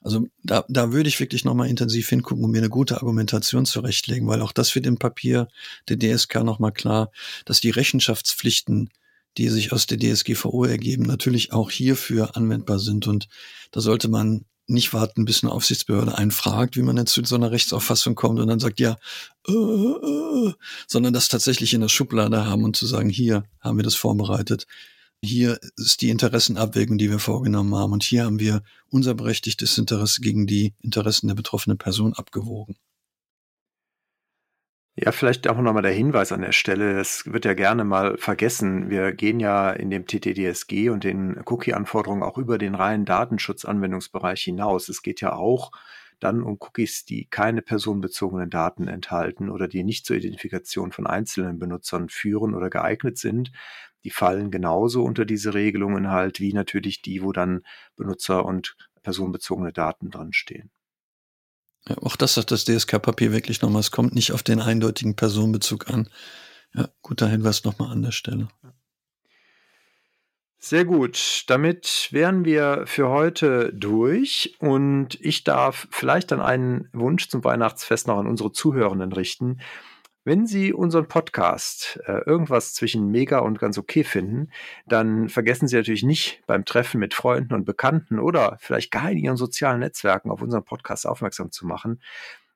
Also 0.02 0.26
da, 0.42 0.64
da 0.68 0.92
würde 0.92 1.08
ich 1.08 1.20
wirklich 1.20 1.44
nochmal 1.44 1.68
intensiv 1.68 2.08
hingucken 2.08 2.44
und 2.44 2.50
mir 2.50 2.58
eine 2.58 2.68
gute 2.68 2.96
Argumentation 2.96 3.66
zurechtlegen, 3.66 4.26
weil 4.28 4.42
auch 4.42 4.52
das 4.52 4.74
wird 4.74 4.86
im 4.86 4.98
Papier 4.98 5.48
der 5.88 5.98
DSK 5.98 6.42
nochmal 6.42 6.72
klar, 6.72 7.10
dass 7.44 7.60
die 7.60 7.70
Rechenschaftspflichten, 7.70 8.90
die 9.38 9.48
sich 9.48 9.72
aus 9.72 9.86
der 9.86 9.98
DSGVO 9.98 10.64
ergeben, 10.64 11.04
natürlich 11.04 11.52
auch 11.52 11.70
hierfür 11.70 12.36
anwendbar 12.36 12.78
sind. 12.78 13.06
Und 13.06 13.28
da 13.70 13.80
sollte 13.80 14.08
man 14.08 14.44
nicht 14.66 14.92
warten, 14.92 15.24
bis 15.24 15.42
eine 15.42 15.52
Aufsichtsbehörde 15.52 16.16
einen 16.16 16.30
fragt, 16.30 16.76
wie 16.76 16.82
man 16.82 16.96
denn 16.96 17.06
zu 17.06 17.24
so 17.24 17.36
einer 17.36 17.50
Rechtsauffassung 17.50 18.14
kommt 18.14 18.40
und 18.40 18.48
dann 18.48 18.60
sagt, 18.60 18.80
ja, 18.80 18.96
äh, 19.48 19.52
äh, 19.52 20.52
sondern 20.86 21.12
das 21.12 21.28
tatsächlich 21.28 21.74
in 21.74 21.80
der 21.80 21.88
Schublade 21.88 22.46
haben 22.46 22.64
und 22.64 22.76
zu 22.76 22.86
sagen, 22.86 23.08
hier 23.08 23.44
haben 23.60 23.76
wir 23.76 23.84
das 23.84 23.94
vorbereitet 23.94 24.66
hier 25.24 25.58
ist 25.76 26.02
die 26.02 26.10
Interessenabwägung, 26.10 26.98
die 26.98 27.10
wir 27.10 27.18
vorgenommen 27.18 27.74
haben. 27.74 27.92
Und 27.92 28.02
hier 28.02 28.24
haben 28.24 28.40
wir 28.40 28.62
unser 28.90 29.14
berechtigtes 29.14 29.78
Interesse 29.78 30.20
gegen 30.20 30.46
die 30.46 30.74
Interessen 30.80 31.28
der 31.28 31.34
betroffenen 31.34 31.78
Person 31.78 32.12
abgewogen. 32.14 32.76
Ja, 34.94 35.10
vielleicht 35.10 35.48
auch 35.48 35.56
nochmal 35.56 35.82
der 35.82 35.92
Hinweis 35.92 36.32
an 36.32 36.42
der 36.42 36.52
Stelle, 36.52 36.94
das 36.94 37.24
wird 37.24 37.46
ja 37.46 37.54
gerne 37.54 37.82
mal 37.82 38.18
vergessen. 38.18 38.90
Wir 38.90 39.12
gehen 39.12 39.40
ja 39.40 39.70
in 39.70 39.88
dem 39.88 40.06
TTDSG 40.06 40.90
und 40.90 41.04
den 41.04 41.40
Cookie-Anforderungen 41.46 42.22
auch 42.22 42.36
über 42.36 42.58
den 42.58 42.74
reinen 42.74 43.06
Datenschutzanwendungsbereich 43.06 44.42
hinaus. 44.42 44.90
Es 44.90 45.00
geht 45.00 45.22
ja 45.22 45.32
auch 45.32 45.72
dann 46.20 46.42
um 46.42 46.58
Cookies, 46.60 47.06
die 47.06 47.26
keine 47.26 47.62
personenbezogenen 47.62 48.50
Daten 48.50 48.86
enthalten 48.86 49.48
oder 49.48 49.66
die 49.66 49.82
nicht 49.82 50.04
zur 50.04 50.16
Identifikation 50.16 50.92
von 50.92 51.06
einzelnen 51.06 51.58
Benutzern 51.58 52.10
führen 52.10 52.54
oder 52.54 52.68
geeignet 52.68 53.16
sind. 53.16 53.50
Die 54.04 54.10
fallen 54.10 54.50
genauso 54.50 55.04
unter 55.04 55.24
diese 55.24 55.54
Regelungen 55.54 56.10
halt, 56.10 56.40
wie 56.40 56.52
natürlich 56.52 57.02
die, 57.02 57.22
wo 57.22 57.32
dann 57.32 57.62
Benutzer 57.96 58.44
und 58.44 58.76
personenbezogene 59.02 59.72
Daten 59.72 60.10
dran 60.10 60.32
stehen. 60.32 60.70
Ja, 61.88 61.98
auch 61.98 62.16
das 62.16 62.34
sagt 62.34 62.50
das 62.50 62.64
DSK-Papier 62.64 63.32
wirklich 63.32 63.62
nochmal. 63.62 63.80
Es 63.80 63.90
kommt 63.90 64.14
nicht 64.14 64.32
auf 64.32 64.42
den 64.42 64.60
eindeutigen 64.60 65.16
Personenbezug 65.16 65.88
an. 65.88 66.08
Ja, 66.74 66.88
guter 67.02 67.28
Hinweis 67.28 67.64
nochmal 67.64 67.90
an 67.90 68.02
der 68.02 68.12
Stelle. 68.12 68.48
Sehr 70.58 70.84
gut. 70.84 71.42
Damit 71.48 72.08
wären 72.12 72.44
wir 72.44 72.84
für 72.86 73.08
heute 73.08 73.72
durch 73.72 74.54
und 74.60 75.20
ich 75.20 75.42
darf 75.42 75.88
vielleicht 75.90 76.30
dann 76.30 76.40
einen 76.40 76.88
Wunsch 76.92 77.28
zum 77.28 77.42
Weihnachtsfest 77.42 78.06
noch 78.06 78.16
an 78.16 78.28
unsere 78.28 78.52
Zuhörenden 78.52 79.12
richten. 79.12 79.60
Wenn 80.24 80.46
Sie 80.46 80.72
unseren 80.72 81.08
Podcast 81.08 81.98
äh, 82.06 82.20
irgendwas 82.26 82.74
zwischen 82.74 83.08
mega 83.08 83.40
und 83.40 83.58
ganz 83.58 83.76
okay 83.76 84.04
finden, 84.04 84.52
dann 84.86 85.28
vergessen 85.28 85.66
Sie 85.66 85.74
natürlich 85.74 86.04
nicht 86.04 86.44
beim 86.46 86.64
Treffen 86.64 87.00
mit 87.00 87.12
Freunden 87.12 87.54
und 87.54 87.64
Bekannten 87.64 88.20
oder 88.20 88.56
vielleicht 88.60 88.92
gar 88.92 89.10
in 89.10 89.18
Ihren 89.18 89.36
sozialen 89.36 89.80
Netzwerken 89.80 90.30
auf 90.30 90.40
unseren 90.40 90.64
Podcast 90.64 91.08
aufmerksam 91.08 91.50
zu 91.50 91.66
machen. 91.66 92.00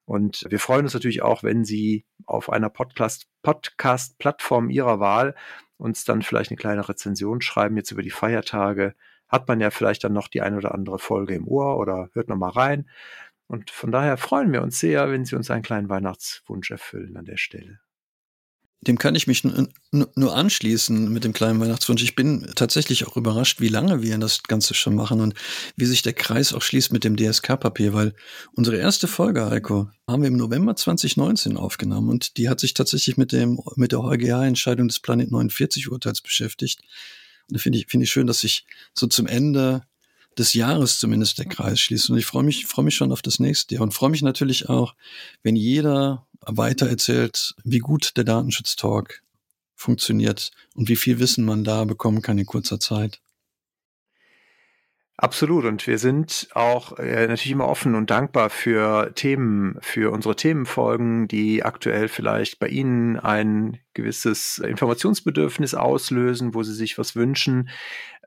Und 0.04 0.46
wir 0.48 0.60
freuen 0.60 0.84
uns 0.84 0.94
natürlich 0.94 1.22
auch, 1.22 1.42
wenn 1.42 1.64
Sie 1.64 2.04
auf 2.24 2.50
einer 2.50 2.70
Podcast-Plattform 2.70 4.70
Ihrer 4.70 5.00
Wahl 5.00 5.34
uns 5.76 6.04
dann 6.04 6.22
vielleicht 6.22 6.52
eine 6.52 6.58
kleine 6.58 6.88
Rezension 6.88 7.40
schreiben, 7.40 7.76
jetzt 7.76 7.90
über 7.90 8.02
die 8.02 8.10
Feiertage. 8.10 8.94
Hat 9.26 9.48
man 9.48 9.58
ja 9.58 9.70
vielleicht 9.70 10.04
dann 10.04 10.12
noch 10.12 10.28
die 10.28 10.40
eine 10.40 10.56
oder 10.56 10.72
andere 10.72 11.00
Folge 11.00 11.34
im 11.34 11.48
Ohr 11.48 11.78
oder 11.78 12.10
hört 12.12 12.28
noch 12.28 12.36
mal 12.36 12.50
rein. 12.50 12.88
Und 13.48 13.70
von 13.70 13.92
daher 13.92 14.16
freuen 14.16 14.52
wir 14.52 14.62
uns 14.62 14.78
sehr, 14.78 15.10
wenn 15.10 15.24
Sie 15.24 15.36
uns 15.36 15.50
einen 15.50 15.62
kleinen 15.62 15.88
Weihnachtswunsch 15.88 16.70
erfüllen 16.70 17.16
an 17.16 17.24
der 17.24 17.36
Stelle. 17.36 17.80
Dem 18.82 18.98
kann 18.98 19.14
ich 19.14 19.26
mich 19.26 19.42
nur 19.90 20.36
anschließen 20.36 21.12
mit 21.12 21.24
dem 21.24 21.32
kleinen 21.32 21.58
Weihnachtswunsch. 21.58 22.02
Ich 22.02 22.14
bin 22.14 22.52
tatsächlich 22.54 23.06
auch 23.06 23.16
überrascht, 23.16 23.60
wie 23.60 23.68
lange 23.68 24.02
wir 24.02 24.16
das 24.18 24.42
Ganze 24.44 24.74
schon 24.74 24.94
machen 24.94 25.20
und 25.20 25.34
wie 25.76 25.86
sich 25.86 26.02
der 26.02 26.12
Kreis 26.12 26.52
auch 26.52 26.62
schließt 26.62 26.92
mit 26.92 27.02
dem 27.02 27.16
DSK-Papier, 27.16 27.94
weil 27.94 28.14
unsere 28.54 28.76
erste 28.76 29.08
Folge, 29.08 29.50
Heiko, 29.50 29.90
haben 30.06 30.22
wir 30.22 30.28
im 30.28 30.36
November 30.36 30.76
2019 30.76 31.56
aufgenommen 31.56 32.10
und 32.10 32.36
die 32.36 32.48
hat 32.48 32.60
sich 32.60 32.74
tatsächlich 32.74 33.16
mit 33.16 33.32
dem, 33.32 33.60
mit 33.74 33.92
der 33.92 34.02
EuGH-Entscheidung 34.02 34.86
des 34.86 35.00
Planet 35.00 35.32
49 35.32 35.90
Urteils 35.90 36.20
beschäftigt. 36.20 36.80
Und 37.48 37.56
da 37.56 37.58
finde 37.58 37.78
ich, 37.78 37.86
finde 37.88 38.04
ich 38.04 38.10
schön, 38.10 38.26
dass 38.26 38.40
sich 38.40 38.66
so 38.94 39.06
zum 39.06 39.26
Ende 39.26 39.82
des 40.38 40.54
Jahres 40.54 40.98
zumindest 40.98 41.38
der 41.38 41.46
Kreis 41.46 41.80
schließt. 41.80 42.10
Und 42.10 42.18
ich 42.18 42.26
freue 42.26 42.42
mich, 42.42 42.66
freue 42.66 42.84
mich 42.84 42.96
schon 42.96 43.12
auf 43.12 43.22
das 43.22 43.40
nächste 43.40 43.74
Jahr 43.74 43.82
und 43.82 43.94
freue 43.94 44.10
mich 44.10 44.22
natürlich 44.22 44.68
auch, 44.68 44.94
wenn 45.42 45.56
jeder 45.56 46.26
weiter 46.40 46.88
erzählt, 46.88 47.54
wie 47.64 47.78
gut 47.78 48.16
der 48.16 48.24
Datenschutztalk 48.24 49.22
funktioniert 49.74 50.50
und 50.74 50.88
wie 50.88 50.96
viel 50.96 51.18
Wissen 51.18 51.44
man 51.44 51.64
da 51.64 51.84
bekommen 51.84 52.22
kann 52.22 52.38
in 52.38 52.46
kurzer 52.46 52.80
Zeit. 52.80 53.20
Absolut. 55.18 55.64
Und 55.64 55.86
wir 55.86 55.98
sind 55.98 56.48
auch 56.52 56.98
äh, 56.98 57.26
natürlich 57.26 57.50
immer 57.50 57.68
offen 57.68 57.94
und 57.94 58.10
dankbar 58.10 58.50
für 58.50 59.14
Themen, 59.14 59.78
für 59.80 60.12
unsere 60.12 60.36
Themenfolgen, 60.36 61.26
die 61.26 61.64
aktuell 61.64 62.08
vielleicht 62.08 62.58
bei 62.58 62.68
Ihnen 62.68 63.18
ein 63.18 63.78
gewisses 63.94 64.58
Informationsbedürfnis 64.58 65.74
auslösen, 65.74 66.52
wo 66.52 66.62
Sie 66.62 66.74
sich 66.74 66.98
was 66.98 67.16
wünschen. 67.16 67.70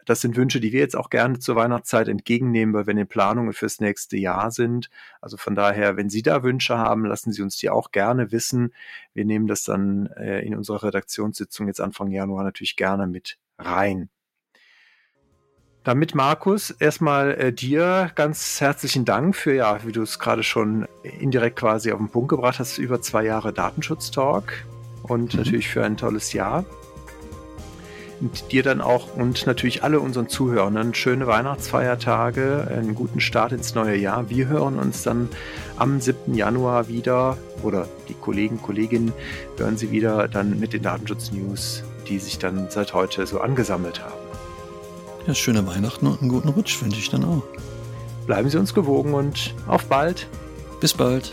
Das 0.09 0.21
sind 0.21 0.35
Wünsche, 0.35 0.59
die 0.59 0.71
wir 0.71 0.79
jetzt 0.79 0.95
auch 0.95 1.11
gerne 1.11 1.37
zur 1.37 1.55
Weihnachtszeit 1.55 2.07
entgegennehmen, 2.07 2.73
weil 2.73 2.87
wir 2.87 2.91
in 2.91 2.97
den 2.97 3.07
Planungen 3.07 3.53
fürs 3.53 3.79
nächste 3.79 4.17
Jahr 4.17 4.49
sind. 4.49 4.89
Also 5.21 5.37
von 5.37 5.53
daher, 5.53 5.97
wenn 5.97 6.09
Sie 6.09 6.23
da 6.23 6.41
Wünsche 6.41 6.79
haben, 6.79 7.05
lassen 7.05 7.31
Sie 7.31 7.43
uns 7.43 7.57
die 7.57 7.69
auch 7.69 7.91
gerne 7.91 8.31
wissen. 8.31 8.73
Wir 9.13 9.23
nehmen 9.23 9.45
das 9.45 9.65
dann 9.65 10.07
äh, 10.17 10.39
in 10.39 10.55
unserer 10.55 10.81
Redaktionssitzung 10.81 11.67
jetzt 11.67 11.79
Anfang 11.79 12.09
Januar 12.09 12.43
natürlich 12.43 12.75
gerne 12.75 13.05
mit 13.05 13.37
rein. 13.59 14.09
Damit, 15.83 16.15
Markus, 16.15 16.71
erstmal 16.71 17.35
äh, 17.35 17.53
dir 17.53 18.11
ganz 18.15 18.59
herzlichen 18.61 19.05
Dank 19.05 19.35
für, 19.35 19.53
ja, 19.53 19.85
wie 19.85 19.91
du 19.91 20.01
es 20.01 20.17
gerade 20.17 20.41
schon 20.41 20.87
indirekt 21.03 21.59
quasi 21.59 21.91
auf 21.91 21.99
den 21.99 22.09
Punkt 22.09 22.29
gebracht 22.29 22.57
hast, 22.57 22.79
über 22.79 22.99
zwei 22.99 23.25
Jahre 23.25 23.53
Datenschutz-Talk 23.53 24.53
und 25.03 25.35
mhm. 25.35 25.39
natürlich 25.39 25.67
für 25.67 25.85
ein 25.85 25.97
tolles 25.97 26.33
Jahr 26.33 26.65
und 28.21 28.51
dir 28.51 28.63
dann 28.63 28.81
auch 28.81 29.15
und 29.15 29.45
natürlich 29.45 29.83
alle 29.83 29.99
unseren 29.99 30.29
Zuhörern 30.29 30.93
schöne 30.93 31.27
Weihnachtsfeiertage, 31.27 32.67
einen 32.69 32.95
guten 32.95 33.19
Start 33.19 33.51
ins 33.51 33.75
neue 33.75 33.95
Jahr. 33.95 34.29
Wir 34.29 34.47
hören 34.47 34.77
uns 34.77 35.03
dann 35.03 35.29
am 35.77 36.01
7. 36.01 36.33
Januar 36.33 36.87
wieder 36.87 37.37
oder 37.63 37.87
die 38.07 38.13
Kollegen, 38.13 38.61
Kolleginnen 38.61 39.13
hören 39.57 39.77
sie 39.77 39.91
wieder 39.91 40.27
dann 40.27 40.59
mit 40.59 40.73
den 40.73 40.83
Datenschutz-News, 40.83 41.83
die 42.07 42.19
sich 42.19 42.39
dann 42.39 42.67
seit 42.69 42.93
heute 42.93 43.25
so 43.25 43.39
angesammelt 43.39 44.01
haben. 44.03 44.13
Ja, 45.27 45.33
schöne 45.33 45.65
Weihnachten 45.67 46.07
und 46.07 46.21
einen 46.21 46.29
guten 46.29 46.49
Rutsch 46.49 46.81
wünsche 46.81 46.99
ich 46.99 47.09
dann 47.09 47.23
auch. 47.23 47.43
Bleiben 48.25 48.49
Sie 48.49 48.57
uns 48.57 48.73
gewogen 48.73 49.13
und 49.13 49.53
auf 49.67 49.85
bald. 49.85 50.27
Bis 50.79 50.93
bald. 50.93 51.31